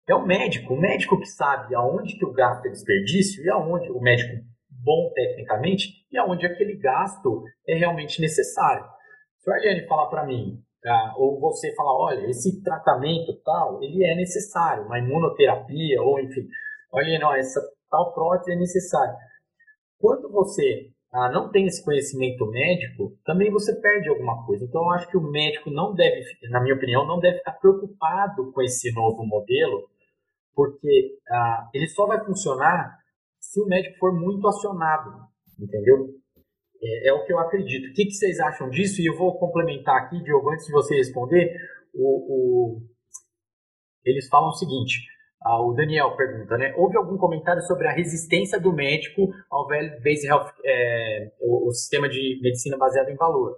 [0.08, 0.74] é o médico.
[0.74, 4.44] O médico que sabe aonde que o gasto é desperdício e aonde o médico
[4.84, 8.86] bom tecnicamente e aonde aquele gasto é realmente necessário.
[9.38, 14.04] Se o Arliane falar para mim, tá, ou você falar, olha, esse tratamento tal, ele
[14.04, 16.48] é necessário, uma imunoterapia, ou enfim,
[16.92, 19.16] olha, não, essa tal prótese é necessária.
[20.00, 24.64] Quando você ah, não tem esse conhecimento médico, também você perde alguma coisa.
[24.64, 28.52] Então, eu acho que o médico não deve, na minha opinião, não deve ficar preocupado
[28.52, 29.90] com esse novo modelo,
[30.54, 32.99] porque ah, ele só vai funcionar
[33.50, 35.10] se o médico for muito acionado,
[35.60, 36.14] entendeu?
[36.82, 37.90] É, é o que eu acredito.
[37.90, 39.02] O que, que, vocês acham disso?
[39.02, 41.52] E eu vou complementar aqui, Diogo, antes de você responder.
[41.92, 42.82] O, o...
[44.06, 45.00] Eles falam o seguinte:
[45.42, 46.76] ah, o Daniel pergunta, né?
[46.78, 51.74] Houve algum comentário sobre a resistência do médico ao velho base health, é, o, o
[51.74, 53.58] sistema de medicina baseado em valor?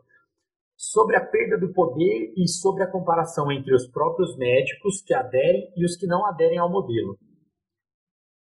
[0.77, 5.69] Sobre a perda do poder e sobre a comparação entre os próprios médicos que aderem
[5.75, 7.19] e os que não aderem ao modelo.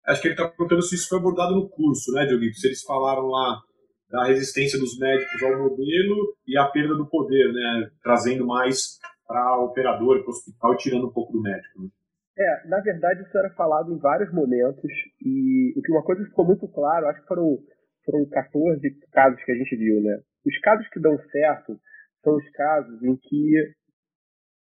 [0.05, 2.43] Acho que ele está perguntando se isso foi abordado no curso, né, Diogo?
[2.53, 3.61] Se eles falaram lá
[4.09, 7.89] da resistência dos médicos ao modelo e a perda do poder, né?
[8.03, 11.81] Trazendo mais para o operador, para o hospital tirando um pouco do médico.
[11.81, 11.89] Né?
[12.37, 14.91] É, na verdade isso era falado em vários momentos
[15.21, 17.57] e o que uma coisa ficou muito claro, acho que foram,
[18.05, 18.81] foram 14
[19.11, 20.19] casos que a gente viu, né?
[20.45, 21.79] Os casos que dão certo
[22.23, 23.55] são os casos em que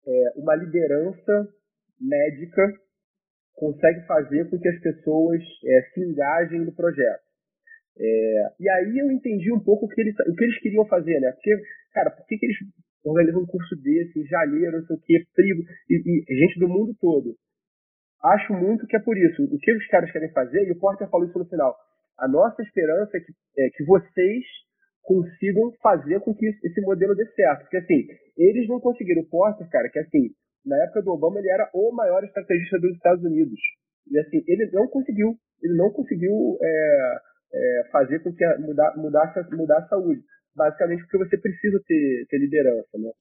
[0.06, 1.48] é, uma liderança
[2.00, 2.62] médica
[3.60, 7.28] consegue fazer com que as pessoas é, se engajem no projeto.
[8.00, 11.20] É, e aí eu entendi um pouco o que, eles, o que eles queriam fazer,
[11.20, 11.32] né?
[11.34, 11.54] Porque,
[11.94, 12.58] cara, por que, que eles
[13.04, 15.58] organizam um curso desse em janeiro, não sei o quê, frio,
[15.90, 17.36] e, e, gente do mundo todo?
[18.24, 19.44] Acho muito que é por isso.
[19.44, 21.76] O que os caras querem fazer, e o Porter falou isso no final,
[22.18, 24.46] a nossa esperança é que, é que vocês
[25.04, 27.62] consigam fazer com que esse modelo dê certo.
[27.62, 28.08] Porque, assim,
[28.38, 29.24] eles não conseguiram.
[29.24, 30.30] O Porter, cara, que assim,
[30.66, 33.60] na época do Obama, ele era o maior estrategista dos Estados Unidos.
[34.10, 37.18] E assim, ele não conseguiu, ele não conseguiu é,
[37.54, 40.22] é, fazer com que mudar, mudasse, mudar a saúde.
[40.56, 43.12] Basicamente porque você precisa ter, ter liderança, né?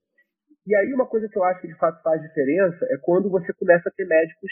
[0.67, 3.53] E aí uma coisa que eu acho que de fato faz diferença é quando você
[3.55, 4.51] começa a ter médicos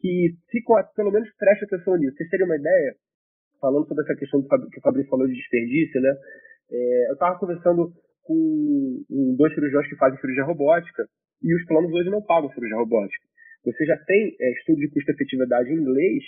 [0.00, 2.16] que ficam, pelo menos prestem atenção nisso.
[2.16, 2.94] Vocês terem uma ideia,
[3.60, 6.14] falando sobre essa questão que o Fabrício falou de desperdício, né?
[6.70, 7.92] É, eu estava conversando
[8.24, 9.04] com
[9.36, 11.06] dois cirurgiões que fazem cirurgia robótica
[11.44, 13.24] e os planos hoje não pagam cirurgia robótica.
[13.64, 16.24] Você já tem é, estudo de custo-efetividade em inglês,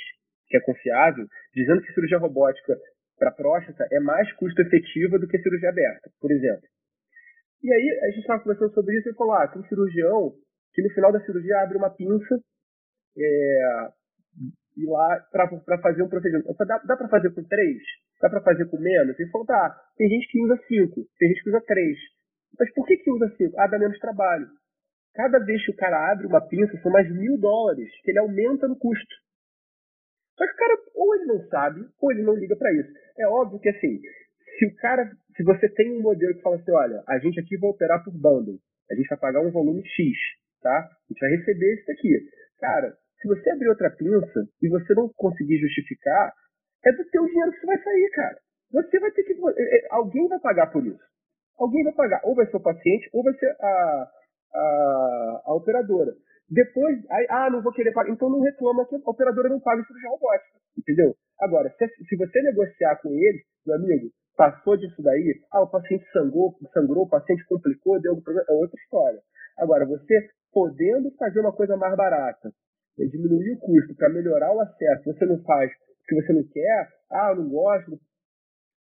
[0.47, 2.77] que é confiável, dizendo que cirurgia robótica
[3.19, 6.69] para próstata é mais custo-efetiva do que cirurgia aberta, por exemplo.
[7.63, 10.35] E aí a gente estava conversando sobre isso e falou, ah, tem um cirurgião
[10.75, 12.39] que no final da cirurgia abre uma pinça
[13.17, 13.89] é,
[14.77, 16.55] e lá para fazer um procedimento.
[16.59, 17.83] Dá, dá para fazer com três?
[18.21, 19.19] Dá para fazer com menos?
[19.19, 21.99] Ele falou, tá, tem gente que usa cinco, tem gente que usa três.
[22.59, 23.59] Mas por que, que usa cinco?
[23.59, 24.47] Ah, dá menos trabalho.
[25.17, 28.69] Cada vez que o cara abre uma pinça, são mais mil dólares que ele aumenta
[28.69, 29.15] no custo.
[30.37, 32.93] Só que o cara, ou ele não sabe, ou ele não liga para isso.
[33.19, 33.99] É óbvio que assim,
[34.59, 37.57] se o cara, se você tem um modelo que fala assim, olha, a gente aqui
[37.57, 38.59] vai operar por bundle,
[38.91, 40.13] a gente vai pagar um volume X,
[40.61, 40.79] tá?
[40.79, 42.29] A gente vai receber isso daqui.
[42.59, 46.35] Cara, se você abrir outra pinça e você não conseguir justificar,
[46.85, 48.39] é do teu dinheiro que você vai sair, cara.
[48.73, 49.33] Você vai ter que.
[49.33, 51.03] É, é, alguém vai pagar por isso.
[51.59, 52.21] Alguém vai pagar.
[52.25, 54.11] Ou vai ser o paciente, ou vai ser a,
[54.55, 56.13] a, a operadora.
[56.49, 58.11] Depois, aí, ah, não vou querer pagar.
[58.11, 60.59] Então não reclama que a operadora não paga cirurgia robótica.
[60.79, 61.17] Entendeu?
[61.41, 66.05] Agora, se, se você negociar com ele, meu amigo, passou disso daí, ah, o paciente
[66.13, 69.21] sangrou, sangrou, o paciente complicou, deu algum problema, é outra história.
[69.59, 72.51] Agora, você podendo fazer uma coisa mais barata,
[72.99, 76.45] né, diminuir o custo para melhorar o acesso, você não faz o que você não
[76.45, 77.99] quer, ah, eu não gosto,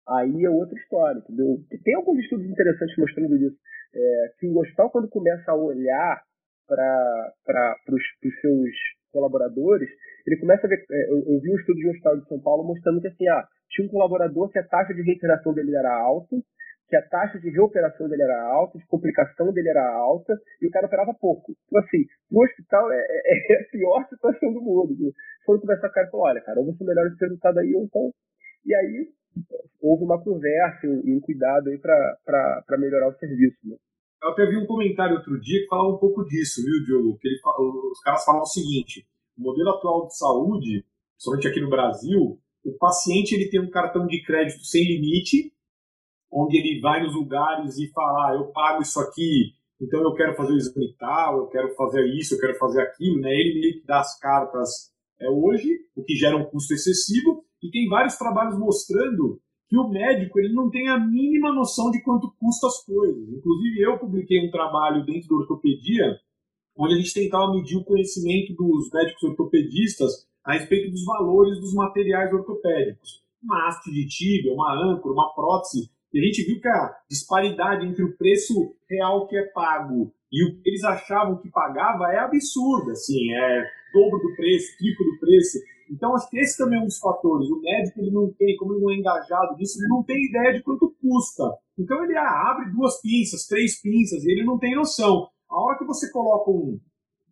[0.08, 1.58] aí é outra história, entendeu?
[1.84, 3.56] Tem alguns estudos interessantes mostrando isso,
[3.94, 6.22] é, que o hospital, quando começa a olhar
[6.66, 8.70] para os seus
[9.12, 9.88] colaboradores,
[10.26, 10.84] ele começa a ver.
[10.90, 13.28] É, eu, eu, vi um estudo de um hospital de São Paulo mostrando que assim,
[13.28, 16.36] ah, tinha um colaborador que a taxa de reinteração dele era alta,
[16.88, 20.70] que a taxa de reoperação dele era alta, de complicação dele era alta, e o
[20.70, 21.52] cara operava pouco.
[21.66, 25.12] Então, assim, no hospital é, é, é a pior situação do mundo.
[25.44, 27.84] Quando conversar com o cara falar, olha, cara, ou você melhora esse resultado aí, ou
[27.84, 28.10] então.
[28.64, 29.08] E aí
[29.80, 33.58] houve uma conversa e um cuidado aí para melhorar o serviço.
[33.64, 33.76] Né?
[34.22, 37.18] Eu até vi um comentário outro dia que falava um pouco disso, viu, Diogo?
[37.18, 37.40] Que ele,
[37.90, 39.06] os caras falam o seguinte:
[39.36, 40.84] o modelo atual de saúde,
[41.18, 45.52] somente aqui no Brasil, o paciente ele tem um cartão de crédito sem limite,
[46.30, 50.36] onde ele vai nos lugares e fala: ah, eu pago isso aqui, então eu quero
[50.36, 53.30] fazer o exame tal, eu quero fazer isso, eu quero fazer aquilo, né?
[53.30, 57.70] Ele meio que dá as cartas é, hoje, o que gera um custo excessivo, e
[57.70, 62.30] tem vários trabalhos mostrando que o médico ele não tem a mínima noção de quanto
[62.38, 63.28] custa as coisas.
[63.30, 66.18] Inclusive, eu publiquei um trabalho dentro da ortopedia,
[66.76, 71.72] onde a gente tentava medir o conhecimento dos médicos ortopedistas a respeito dos valores dos
[71.72, 73.22] materiais ortopédicos.
[73.42, 75.90] Uma haste de tíbia, uma âncora, uma prótese.
[76.12, 80.44] E a gente viu que a disparidade entre o preço real que é pago e
[80.44, 85.18] o que eles achavam que pagava é absurda, assim, é dobro do preço, triplo do
[85.18, 85.58] preço.
[85.92, 87.50] Então, acho que esse também é um dos fatores.
[87.50, 90.54] O médico, ele não tem, como ele não é engajado nisso, ele não tem ideia
[90.54, 91.44] de quanto custa.
[91.78, 95.28] Então, ele ah, abre duas pinças, três pinças, e ele não tem noção.
[95.50, 96.80] A hora que você coloca um,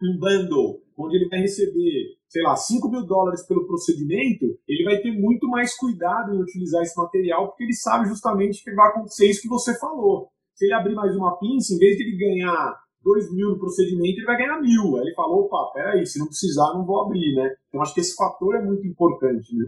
[0.03, 4.99] um bundle, onde ele vai receber, sei lá, 5 mil dólares pelo procedimento, ele vai
[4.99, 9.31] ter muito mais cuidado em utilizar esse material, porque ele sabe justamente que vai acontecer
[9.31, 10.29] isso que você falou.
[10.55, 14.19] Se ele abrir mais uma pinça, em vez de ele ganhar 2 mil no procedimento,
[14.19, 14.97] ele vai ganhar mil.
[14.97, 17.55] Aí ele falou, opa, peraí, se não precisar, não vou abrir, né?
[17.69, 19.67] Então acho que esse fator é muito importante, né?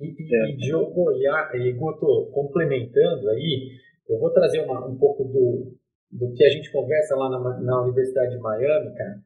[0.00, 0.50] E, e, é.
[0.50, 3.70] e Diogo e Guto, complementando aí,
[4.08, 5.74] eu vou trazer uma, um pouco do,
[6.10, 9.20] do que a gente conversa lá na, na Universidade de Miami, cara.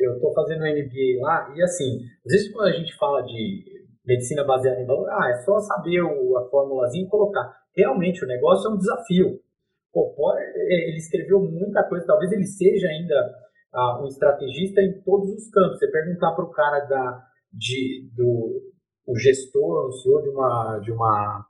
[0.00, 3.64] Eu estou fazendo MBA lá e assim, às vezes quando a gente fala de
[4.04, 7.56] medicina baseada em valor, ah, é só saber o, a formulazinha e colocar.
[7.74, 9.40] Realmente o negócio é um desafio.
[9.92, 13.34] Popó, é, ele escreveu muita coisa, talvez ele seja ainda
[13.74, 15.78] uh, um estrategista em todos os campos.
[15.78, 18.72] Você perguntar para o cara da, de, do
[19.06, 21.46] o gestor, o senhor de uma, de uma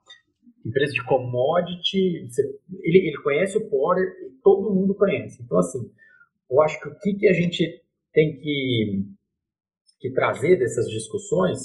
[0.64, 2.42] empresa de commodity, você,
[2.82, 4.10] ele, ele conhece o Porter,
[4.42, 5.42] todo mundo conhece.
[5.42, 5.90] Então, assim,
[6.50, 7.82] eu acho que o que, que a gente
[8.12, 9.04] tem que,
[10.00, 11.58] que trazer dessas discussões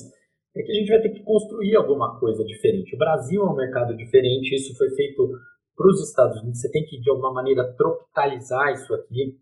[0.55, 2.95] é que a gente vai ter que construir alguma coisa diferente.
[2.95, 5.31] O Brasil é um mercado diferente, isso foi feito
[5.77, 9.39] para os Estados Unidos, você tem que, de alguma maneira, tropicalizar isso aqui.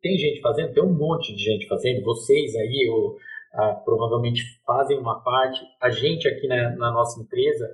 [0.00, 3.16] Tem gente fazendo, tem um monte de gente fazendo, vocês aí eu,
[3.52, 7.68] ah, provavelmente fazem uma parte, a gente aqui na, na nossa empresa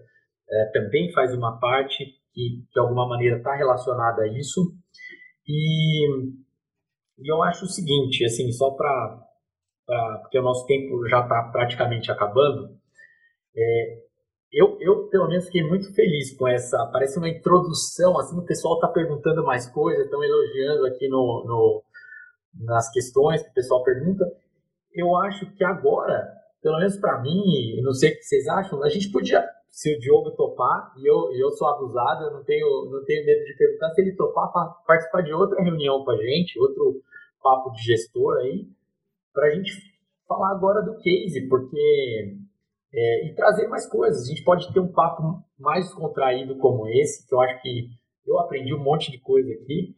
[0.50, 4.74] eh, também faz uma parte que, de alguma maneira, está relacionada a isso.
[5.46, 6.08] E,
[7.18, 9.22] e, eu acho o seguinte, assim, só para
[10.22, 12.76] porque o nosso tempo já está praticamente acabando,
[13.56, 14.05] é,
[14.52, 16.86] eu, eu, pelo menos, fiquei muito feliz com essa.
[16.92, 21.82] Parece uma introdução, assim, o pessoal está perguntando mais coisas, estão elogiando aqui no, no,
[22.64, 24.24] nas questões que o pessoal pergunta.
[24.94, 26.26] Eu acho que agora,
[26.62, 29.98] pelo menos para mim, não sei o que vocês acham, a gente podia, se o
[29.98, 33.90] Diogo topar, e eu, eu sou abusado, eu não tenho, não tenho medo de perguntar,
[33.90, 34.50] se ele topar,
[34.86, 37.02] participar de outra reunião com a gente, outro
[37.42, 38.66] papo de gestor aí,
[39.34, 39.72] para a gente
[40.26, 42.36] falar agora do case, porque
[42.96, 44.22] é, e trazer mais coisas.
[44.22, 47.90] A gente pode ter um papo mais contraído como esse, que eu acho que
[48.26, 49.94] eu aprendi um monte de coisa aqui.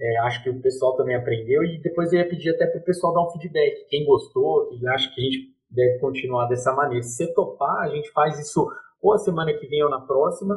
[0.00, 2.84] É, acho que o pessoal também aprendeu e depois eu ia pedir até para o
[2.84, 3.88] pessoal dar um feedback.
[3.88, 7.02] Quem gostou, quem acha que a gente deve continuar dessa maneira.
[7.02, 8.68] Se você topar, a gente faz isso
[9.00, 10.56] ou a semana que vem ou na próxima,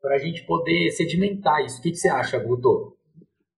[0.00, 1.78] para a gente poder sedimentar isso.
[1.78, 2.96] O que, que você acha, Guto?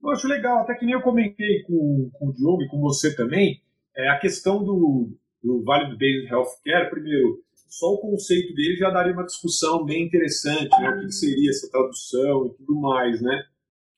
[0.02, 3.14] Eu acho legal, até que nem eu comentei com, com o Diogo e com você
[3.16, 3.62] também,
[3.96, 5.08] é a questão do,
[5.44, 7.38] do Vale Based Healthcare, primeiro,
[7.68, 10.90] só o conceito dele já daria uma discussão bem interessante, né?
[10.90, 13.44] O que, seria essa tradução e tudo mais, né?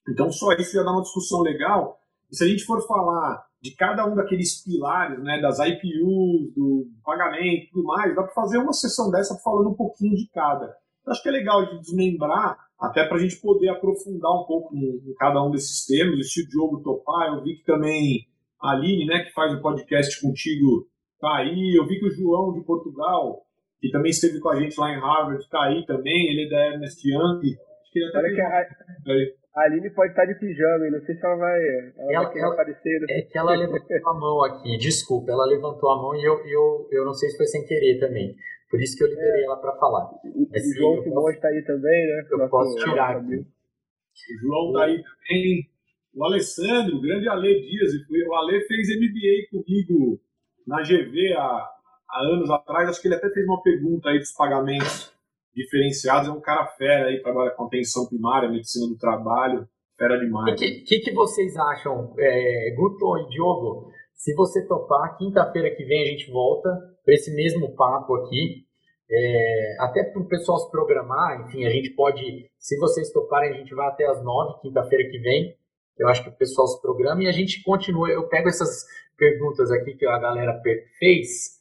[0.09, 1.99] Então, só isso já dá uma discussão legal.
[2.31, 6.87] E se a gente for falar de cada um daqueles pilares, né, das IPUs, do
[7.05, 10.67] pagamento e tudo mais, dá para fazer uma sessão dessa falando um pouquinho de cada.
[11.05, 14.75] Eu acho que é legal de desmembrar, até para a gente poder aprofundar um pouco
[14.77, 18.27] em, cada um desses se o Diogo topar, eu vi que também
[18.61, 20.89] a Aline, né, que faz o podcast contigo,
[21.27, 21.75] tá aí.
[21.77, 23.43] Eu vi que o João de Portugal,
[23.81, 26.31] que também esteve com a gente lá em Harvard, tá aí também.
[26.31, 27.41] Ele é da Ernest Young.
[27.41, 31.15] Acho que ele até Olha que a, a Aline pode estar de pijama, não sei
[31.17, 31.61] se ela vai,
[31.97, 33.05] ela, ela vai ela, aparecer.
[33.09, 36.89] É que ela levantou a mão aqui, desculpa, ela levantou a mão e eu, eu,
[36.93, 38.37] eu não sei se foi sem querer também.
[38.71, 39.45] Por isso que eu liberei é.
[39.45, 40.11] ela para falar.
[40.25, 42.27] O, Mas, João Simão está aí também, né?
[42.31, 43.37] Eu Nosso posso tirar aqui.
[43.37, 45.71] O João está aí também.
[46.15, 47.93] O Alessandro, o grande Ale Dias.
[48.29, 50.21] O Ale fez MBA comigo
[50.67, 51.69] na GV há,
[52.11, 55.13] há anos atrás, acho que ele até fez uma pergunta aí dos pagamentos
[55.55, 56.29] diferenciados.
[56.29, 60.53] É um cara fera aí, trabalha com atenção primária, medicina do trabalho, fera demais.
[60.53, 63.91] O que, que, que, vocês acham, é, Guto e Diogo?
[64.15, 66.69] Se você topar, quinta-feira que vem a gente volta
[67.05, 68.65] para esse mesmo papo aqui.
[69.09, 73.57] é, até para o pessoal se programar, enfim, a gente pode, se vocês toparem, a
[73.57, 75.56] gente vai até as nove, quinta-feira que vem.
[75.99, 78.09] Eu acho que o pessoal se programa e a gente continua.
[78.11, 78.85] Eu pego essas
[79.17, 80.61] perguntas aqui que a galera
[80.99, 81.57] fez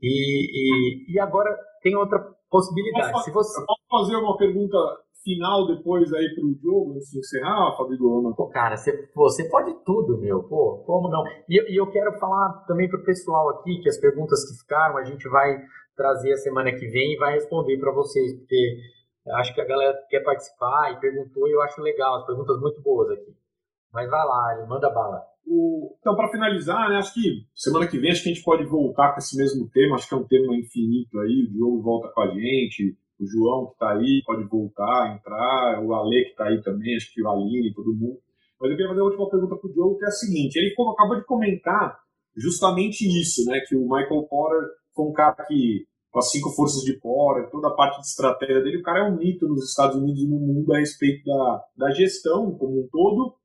[0.00, 2.18] e, e, e agora tem outra
[2.50, 3.12] possibilidade.
[3.12, 3.66] Posso, se você...
[3.66, 4.76] posso fazer uma pergunta
[5.22, 8.34] final depois aí para o jogo, antes de encerrar, Fabio?
[8.36, 10.42] Pô, cara, você, você pode tudo, meu.
[10.44, 11.24] Pô, como não?
[11.48, 14.96] E, e eu quero falar também para o pessoal aqui que as perguntas que ficaram
[14.96, 15.60] a gente vai
[15.96, 18.78] trazer a semana que vem e vai responder para vocês, porque
[19.34, 22.80] acho que a galera quer participar e perguntou e eu acho legal, as perguntas muito
[22.80, 23.34] boas aqui.
[23.92, 25.22] Mas vai lá, manda bala.
[25.46, 25.96] O...
[26.00, 29.12] Então, para finalizar, né, acho que semana que vem acho que a gente pode voltar
[29.12, 32.20] com esse mesmo tema, acho que é um tema infinito aí, o Diogo volta com
[32.20, 36.62] a gente, o João que está aí pode voltar, entrar, o Ale que está aí
[36.62, 38.18] também, acho que o Aline, todo mundo.
[38.60, 40.74] Mas eu queria fazer a última pergunta para o Diogo, que é a seguinte, ele
[40.92, 41.98] acabou de comentar
[42.36, 46.82] justamente isso, né, que o Michael Porter foi um cara que, com as cinco forças
[46.82, 49.96] de Porter, toda a parte de estratégia dele, o cara é um mito nos Estados
[49.96, 53.37] Unidos e no mundo a respeito da, da gestão como um todo,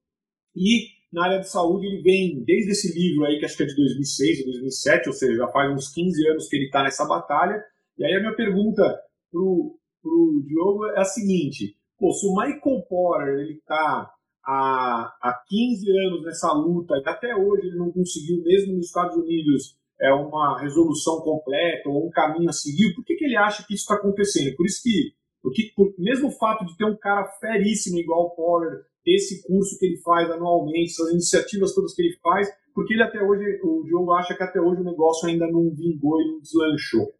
[0.55, 3.67] e na área de saúde ele vem desde esse livro aí, que acho que é
[3.67, 7.05] de 2006 ou 2007, ou seja, já faz uns 15 anos que ele está nessa
[7.05, 7.63] batalha,
[7.97, 8.83] e aí a minha pergunta
[9.31, 14.11] pro, pro Diogo é a seguinte, pô, se o Michael Porter ele está
[14.43, 19.15] há, há 15 anos nessa luta e até hoje ele não conseguiu, mesmo nos Estados
[19.15, 23.63] Unidos, é uma resolução completa ou um caminho a seguir, por que, que ele acha
[23.65, 24.55] que isso está acontecendo?
[24.55, 28.35] Por isso que, porque, por, mesmo o fato de ter um cara feríssimo igual o
[28.35, 33.03] Porter, esse curso que ele faz anualmente, essas iniciativas todas que ele faz, porque ele
[33.03, 36.39] até hoje, o Diogo acha que até hoje o negócio ainda não vingou e não
[36.39, 37.13] deslanchou.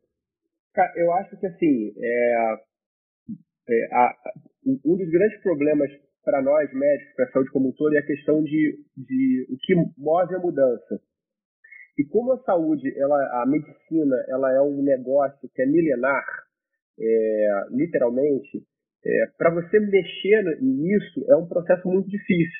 [0.96, 2.56] Eu acho que assim, é,
[3.70, 4.16] é, a,
[4.66, 5.92] um dos grandes problemas
[6.24, 9.58] para nós médicos, para a saúde como um todo, é a questão de, de o
[9.58, 11.02] que move a mudança.
[11.98, 16.26] E como a saúde, ela, a medicina, ela é um negócio que é milenar,
[17.00, 18.66] é, literalmente,
[19.06, 22.60] é, para você mexer nisso é um processo muito difícil.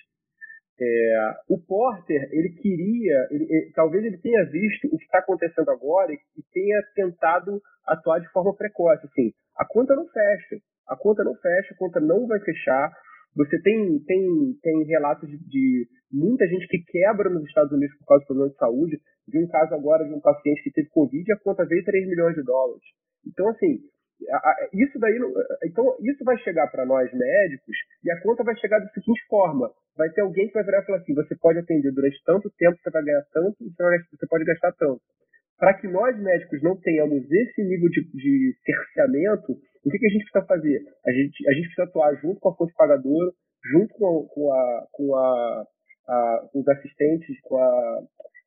[0.80, 5.70] É, o Porter, ele queria, ele, ele, talvez ele tenha visto o que está acontecendo
[5.70, 9.06] agora e, e, tenha tentado atuar de forma precoce.
[9.06, 12.92] Assim, a conta não fecha, a conta não fecha, a conta não vai fechar.
[13.36, 18.06] Você tem, tem, tem relatos de, de muita gente que quebra nos Estados Unidos por
[18.08, 19.02] causa de problemas de saúde.
[19.28, 22.08] De um caso agora de um paciente que teve Covid e a conta veio 3
[22.08, 22.84] milhões de dólares.
[23.26, 23.80] Então, assim,
[24.74, 25.18] isso daí
[25.66, 29.72] então isso vai chegar para nós médicos e a conta vai chegar da seguinte forma.
[29.96, 32.78] Vai ter alguém que vai virar e falar assim você pode atender durante tanto tempo
[32.82, 35.02] você vai ganhar tanto você pode gastar tanto.
[35.58, 39.54] Para que nós médicos não tenhamos esse nível de, de cerceamento
[39.86, 40.82] o que, que, a gente precisa fazer?
[41.06, 43.32] A gente a gente precisa atuar junto com a fonte pagadora
[43.72, 45.66] junto com, com a com a,
[46.08, 48.02] a com os assistentes com a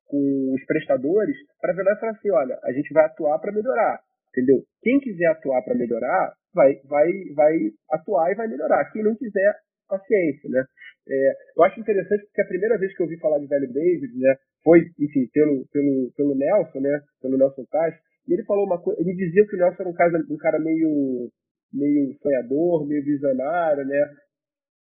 [0.06, 4.00] com os prestadores para virar e falar assim olha a gente vai atuar para melhorar
[4.36, 4.62] entendeu?
[4.82, 7.54] Quem quiser atuar para melhorar, vai, vai, vai
[7.90, 8.90] atuar e vai melhorar.
[8.92, 9.54] Quem não quiser,
[9.88, 10.64] paciência, né?
[11.08, 14.12] É, eu acho interessante porque a primeira vez que eu ouvi falar de Velho David,
[14.18, 18.82] né, foi, enfim, pelo, pelo, pelo Nelson, né, pelo Nelson Castro, e ele falou uma
[18.82, 21.30] coisa, ele dizia que o Nelson era um cara, um cara meio,
[21.72, 24.10] meio sonhador, meio visionário, né?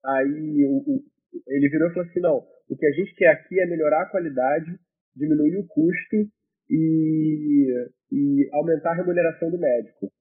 [0.03, 1.03] Aí o, o,
[1.47, 4.09] ele virou e falou assim, não, o que a gente quer aqui é melhorar a
[4.09, 4.65] qualidade,
[5.15, 6.27] diminuir o custo
[6.69, 10.11] e, e aumentar a remuneração do médico.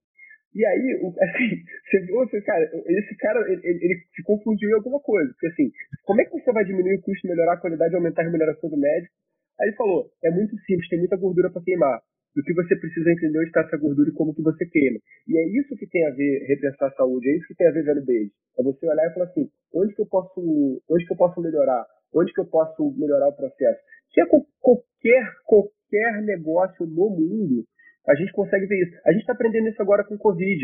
[0.55, 1.49] E aí, assim,
[1.83, 5.29] você viu, cara, esse cara, ele, ele, se confundiu em alguma coisa.
[5.33, 5.71] Porque assim,
[6.05, 8.69] como é que você vai diminuir o custo, melhorar a qualidade e aumentar a remuneração
[8.69, 9.13] do médico?
[9.59, 11.99] Aí ele falou, é muito simples, tem muita gordura para queimar.
[12.37, 14.99] O que você precisa entender onde está essa gordura e como que você queima.
[15.27, 17.71] E é isso que tem a ver repensar a saúde, é isso que tem a
[17.71, 18.31] ver velho beijo.
[18.59, 21.85] É você olhar e falar assim, onde que eu posso, onde que eu posso melhorar?
[22.13, 23.79] Onde que eu posso melhorar o processo?
[24.13, 25.74] Se é qualquer, qualquer
[26.23, 27.65] negócio no mundo,
[28.07, 29.01] a gente consegue ver isso.
[29.05, 30.61] A gente está aprendendo isso agora com o Covid.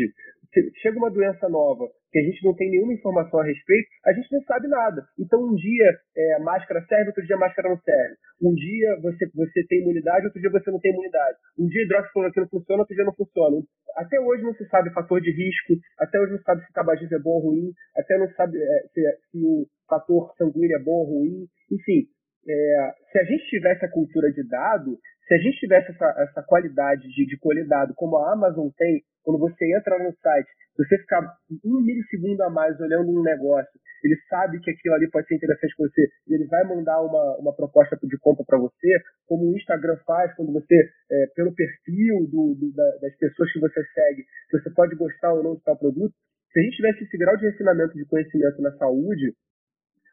[0.80, 4.30] Chega uma doença nova que a gente não tem nenhuma informação a respeito, a gente
[4.30, 5.02] não sabe nada.
[5.18, 8.14] Então, um dia é, a máscara serve, outro dia a máscara não serve.
[8.40, 11.38] Um dia você, você tem imunidade, outro dia você não tem imunidade.
[11.58, 13.56] Um dia hidroxicloroquina funciona, outro dia não funciona.
[13.96, 17.16] Até hoje não se sabe fator de risco, até hoje não se sabe se tabagismo
[17.16, 19.00] é bom ou ruim, até não se sabe é, se,
[19.30, 21.46] se o fator sanguíneo é bom ou ruim.
[21.72, 22.06] Enfim,
[22.48, 26.42] é, se a gente tivesse a cultura de dado, se a gente tivesse essa, essa
[26.42, 30.98] qualidade de, de colher dado, como a Amazon tem, quando você entra no site, você
[30.98, 31.20] ficar
[31.64, 35.74] um milissegundo a mais olhando um negócio, ele sabe que aquilo ali pode ser interessante
[35.76, 39.56] para você, e ele vai mandar uma, uma proposta de compra para você, como o
[39.56, 40.74] Instagram faz, quando você,
[41.10, 45.44] é, pelo perfil do, do, da, das pessoas que você segue, você pode gostar ou
[45.44, 46.14] não de tal produto.
[46.52, 49.32] Se a gente tivesse esse grau de refinamento de conhecimento na saúde,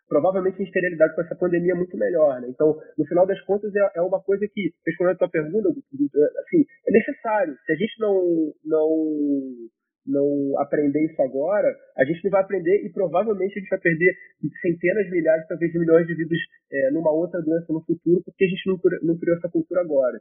[0.10, 2.50] provavelmente a gente teria lidado com essa pandemia muito melhor, né?
[2.50, 6.66] Então, no final das contas, é, é uma coisa que, respondendo a tua pergunta, assim,
[6.88, 7.56] é necessário.
[7.66, 8.90] Se a gente não, não,
[10.08, 14.14] não aprender isso agora, a gente não vai aprender e provavelmente a gente vai perder
[14.62, 16.40] centenas, milhares, talvez milhões de vidas
[16.72, 20.20] é, numa outra doença no futuro, porque a gente não, não criou essa cultura agora.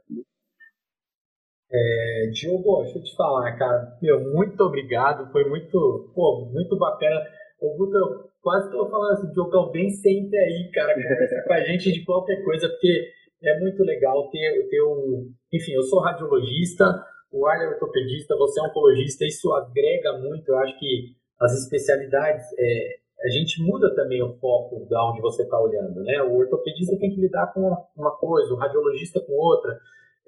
[1.71, 7.21] É, Diogo, deixa eu te falar, cara, meu, muito obrigado, foi muito, pô, muito bacana.
[7.59, 11.91] O Guto, quase estou falando assim, Diogão, vem sempre aí, cara, conversa com a gente
[11.91, 13.11] de qualquer coisa, porque
[13.43, 15.31] é muito legal ter, ter um.
[15.53, 16.85] Enfim, eu sou radiologista,
[17.31, 22.45] o Arlen é ortopedista, você é oncologista, isso agrega muito, eu acho que as especialidades,
[22.57, 26.21] é, a gente muda também o foco de onde você está olhando, né?
[26.23, 27.61] O ortopedista tem que lidar com
[27.95, 29.77] uma coisa, o radiologista com outra.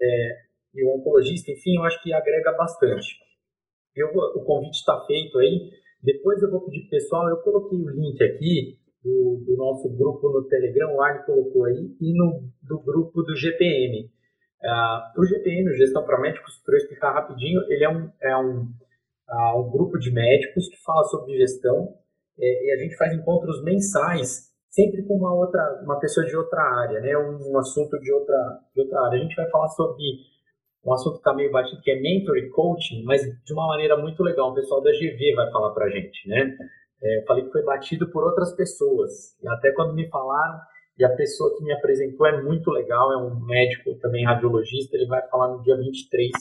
[0.01, 3.15] É, e o oncologista, enfim, eu acho que agrega bastante.
[3.95, 5.69] Eu o convite está feito aí.
[6.03, 10.29] Depois eu vou pedir para pessoal, eu coloquei o link aqui do, do, nosso grupo
[10.29, 14.05] no Telegram, o Arne colocou aí, e no, do grupo do GPM.
[14.05, 18.11] Uh, ah, o GPM, o Gestão para Médicos, para eu explicar rapidinho, ele é um,
[18.21, 18.67] é um,
[19.29, 21.95] uh, um grupo de médicos que fala sobre gestão
[22.39, 26.61] é, e a gente faz encontros mensais sempre com uma outra uma pessoa de outra
[26.61, 29.19] área, né, um, um assunto de outra de outra área.
[29.19, 30.03] A gente vai falar sobre
[30.83, 33.97] um assunto que está meio batido, que é mentor e coaching, mas de uma maneira
[33.97, 34.51] muito legal.
[34.51, 36.57] O pessoal da GV vai falar para a gente, né?
[37.03, 39.37] É, eu falei que foi batido por outras pessoas.
[39.41, 40.59] E até quando me falaram,
[40.97, 45.07] e a pessoa que me apresentou é muito legal, é um médico também radiologista, ele
[45.07, 46.31] vai falar no dia 23,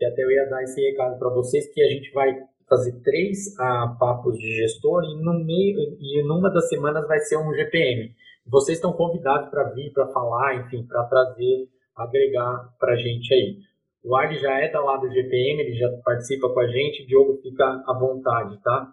[0.00, 2.34] e até eu ia dar esse recado para vocês, que a gente vai
[2.68, 7.36] fazer três ah, papos de gestor e no meio e numa das semanas vai ser
[7.36, 8.14] um GPM.
[8.46, 13.58] Vocês estão convidados para vir, para falar, enfim, para trazer agregar para a gente aí.
[14.04, 17.40] O Arne já é da lá do GPM, ele já participa com a gente, Diogo
[17.42, 18.92] fica à vontade, tá?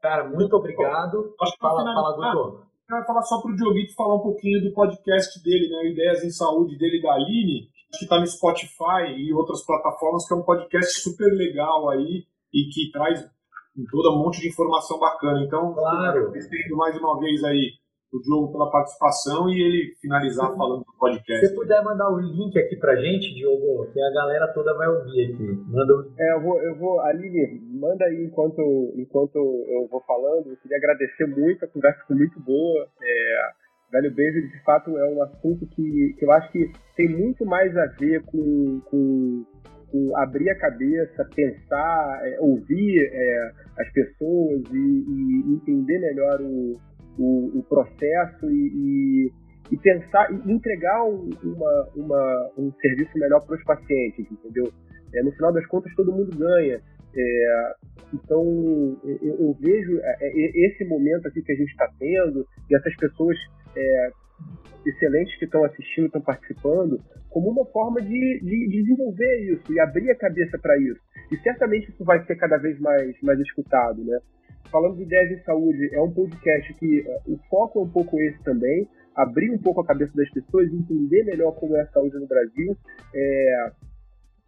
[0.00, 1.34] Cara, muito obrigado.
[1.40, 2.64] Acho que fala, fala, Guto.
[2.90, 5.90] Ah, eu falar só para o Dioguito falar um pouquinho do podcast dele, né?
[5.90, 10.36] Ideias em Saúde dele da Aline, que está no Spotify e outras plataformas, que é
[10.36, 13.24] um podcast super legal aí e que traz
[13.90, 15.42] toda um monte de informação bacana.
[15.42, 16.30] Então, claro.
[16.76, 17.72] mais uma vez aí
[18.14, 21.46] o Diogo pela participação e ele finalizar se, falando do podcast.
[21.46, 25.32] Se puder mandar o link aqui pra gente, Diogo, que a galera toda vai ouvir
[25.32, 25.42] aqui.
[25.66, 26.12] Manda o...
[26.18, 30.50] É, eu vou, eu vou, Aline, manda aí enquanto, enquanto eu vou falando.
[30.50, 32.86] Eu queria agradecer muito, a conversa foi muito boa.
[33.02, 33.50] É,
[33.90, 37.76] Velho Basic, de fato, é um assunto que, que eu acho que tem muito mais
[37.76, 39.44] a ver com, com,
[39.90, 46.78] com abrir a cabeça, pensar, é, ouvir é, as pessoas e, e entender melhor o
[47.18, 49.32] o, o processo e, e,
[49.70, 54.72] e, pensar e entregar um, uma, uma, um serviço melhor para os pacientes, entendeu?
[55.14, 56.80] É, no final das contas, todo mundo ganha.
[57.16, 57.74] É,
[58.12, 58.42] então,
[59.04, 62.94] eu, eu vejo é, é, esse momento aqui que a gente está tendo e essas
[62.96, 63.36] pessoas
[63.76, 64.10] é,
[64.86, 67.00] excelentes que estão assistindo, estão participando,
[67.30, 71.00] como uma forma de, de, desenvolver isso e abrir a cabeça para isso.
[71.32, 74.18] E certamente isso vai ser cada vez mais, mais escutado, né?
[74.74, 78.20] Falando de ideias em saúde, é um podcast que uh, o foco é um pouco
[78.20, 82.18] esse também, abrir um pouco a cabeça das pessoas, entender melhor como é a saúde
[82.18, 82.76] no Brasil.
[83.14, 83.70] É,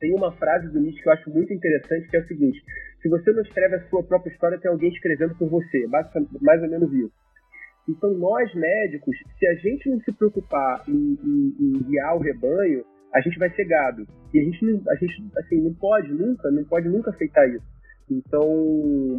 [0.01, 2.61] tem uma frase do Nietzsche que eu acho muito interessante, que é o seguinte:
[3.01, 5.87] se você não escreve a sua própria história, tem alguém escrevendo por você.
[5.87, 7.13] Mais ou menos isso.
[7.89, 12.85] Então, nós médicos, se a gente não se preocupar em, em, em guiar o rebanho,
[13.15, 14.05] a gente vai ser gado.
[14.35, 17.76] E a gente, não, a gente assim, não pode nunca, não pode nunca aceitar isso.
[18.11, 18.45] Então,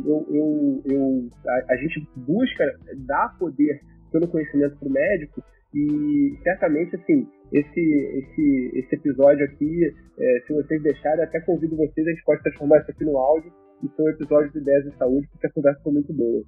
[0.06, 2.64] eu, eu, eu a, a, gente busca
[3.06, 3.82] dar poder
[4.12, 5.44] pelo conhecimento para o médico
[5.76, 12.08] e certamente, assim, esse, esse, esse episódio aqui, é, se vocês deixarem, até convido vocês,
[12.08, 13.52] a gente pode transformar isso aqui no áudio
[13.84, 16.44] e ser um episódio de ideias de saúde, porque a conversa foi muito boa.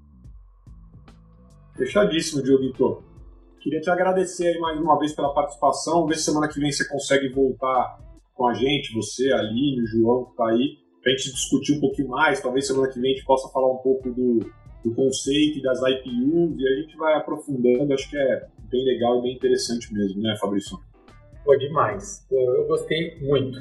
[1.76, 3.04] Fechadíssimo, Dioguito.
[3.60, 6.08] Queria te agradecer mais uma vez pela participação.
[6.08, 8.00] Ver se semana que vem você consegue voltar
[8.34, 12.10] com a gente, você, Aline, o João que está aí a gente discutir um pouquinho
[12.10, 12.42] mais.
[12.42, 14.40] Talvez semana que vem a gente possa falar um pouco do,
[14.84, 17.94] do conceito das IPUs e a gente vai aprofundando.
[17.94, 20.78] Acho que é bem legal e bem interessante mesmo, né, Fabrício?
[21.44, 22.26] Foi demais.
[22.30, 23.58] Eu gostei muito.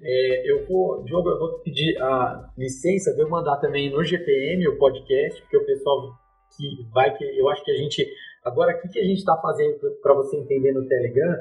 [0.00, 4.68] É, eu vou, Diogo, eu vou pedir a licença de eu mandar também no GPM
[4.68, 6.14] o podcast, porque o pessoal
[6.56, 8.06] que vai que eu acho que a gente
[8.44, 11.36] agora o que, que a gente está fazendo para você entender no Telegram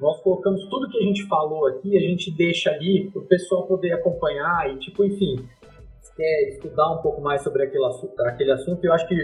[0.00, 3.66] nós colocamos tudo que a gente falou aqui, a gente deixa ali para o pessoal
[3.66, 5.36] poder acompanhar e, tipo, enfim,
[6.16, 8.84] quer estudar um pouco mais sobre aquele assunto, aquele assunto.
[8.84, 9.14] Eu acho que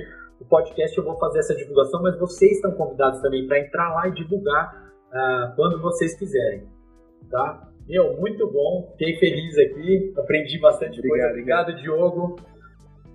[0.41, 4.09] o podcast eu vou fazer essa divulgação, mas vocês estão convidados também para entrar lá
[4.09, 6.66] e divulgar uh, quando vocês quiserem,
[7.31, 7.68] tá?
[7.89, 11.31] Meu, muito bom, fiquei feliz aqui, aprendi bastante obrigado, coisa.
[11.31, 12.37] Obrigado, Diogo.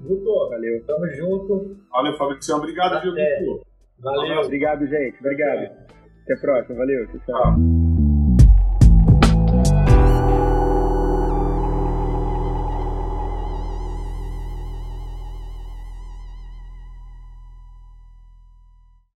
[0.01, 1.78] Guto, valeu, tamo junto.
[1.89, 2.55] Valeu, Fabrício.
[2.55, 3.39] Obrigado, Até.
[3.39, 3.66] Diogo.
[3.99, 4.41] Valeu.
[4.41, 5.18] Obrigado, gente.
[5.20, 5.96] Obrigado.
[6.28, 6.78] Até a próxima.
[6.78, 7.07] Valeu.
[7.25, 7.86] Tchau.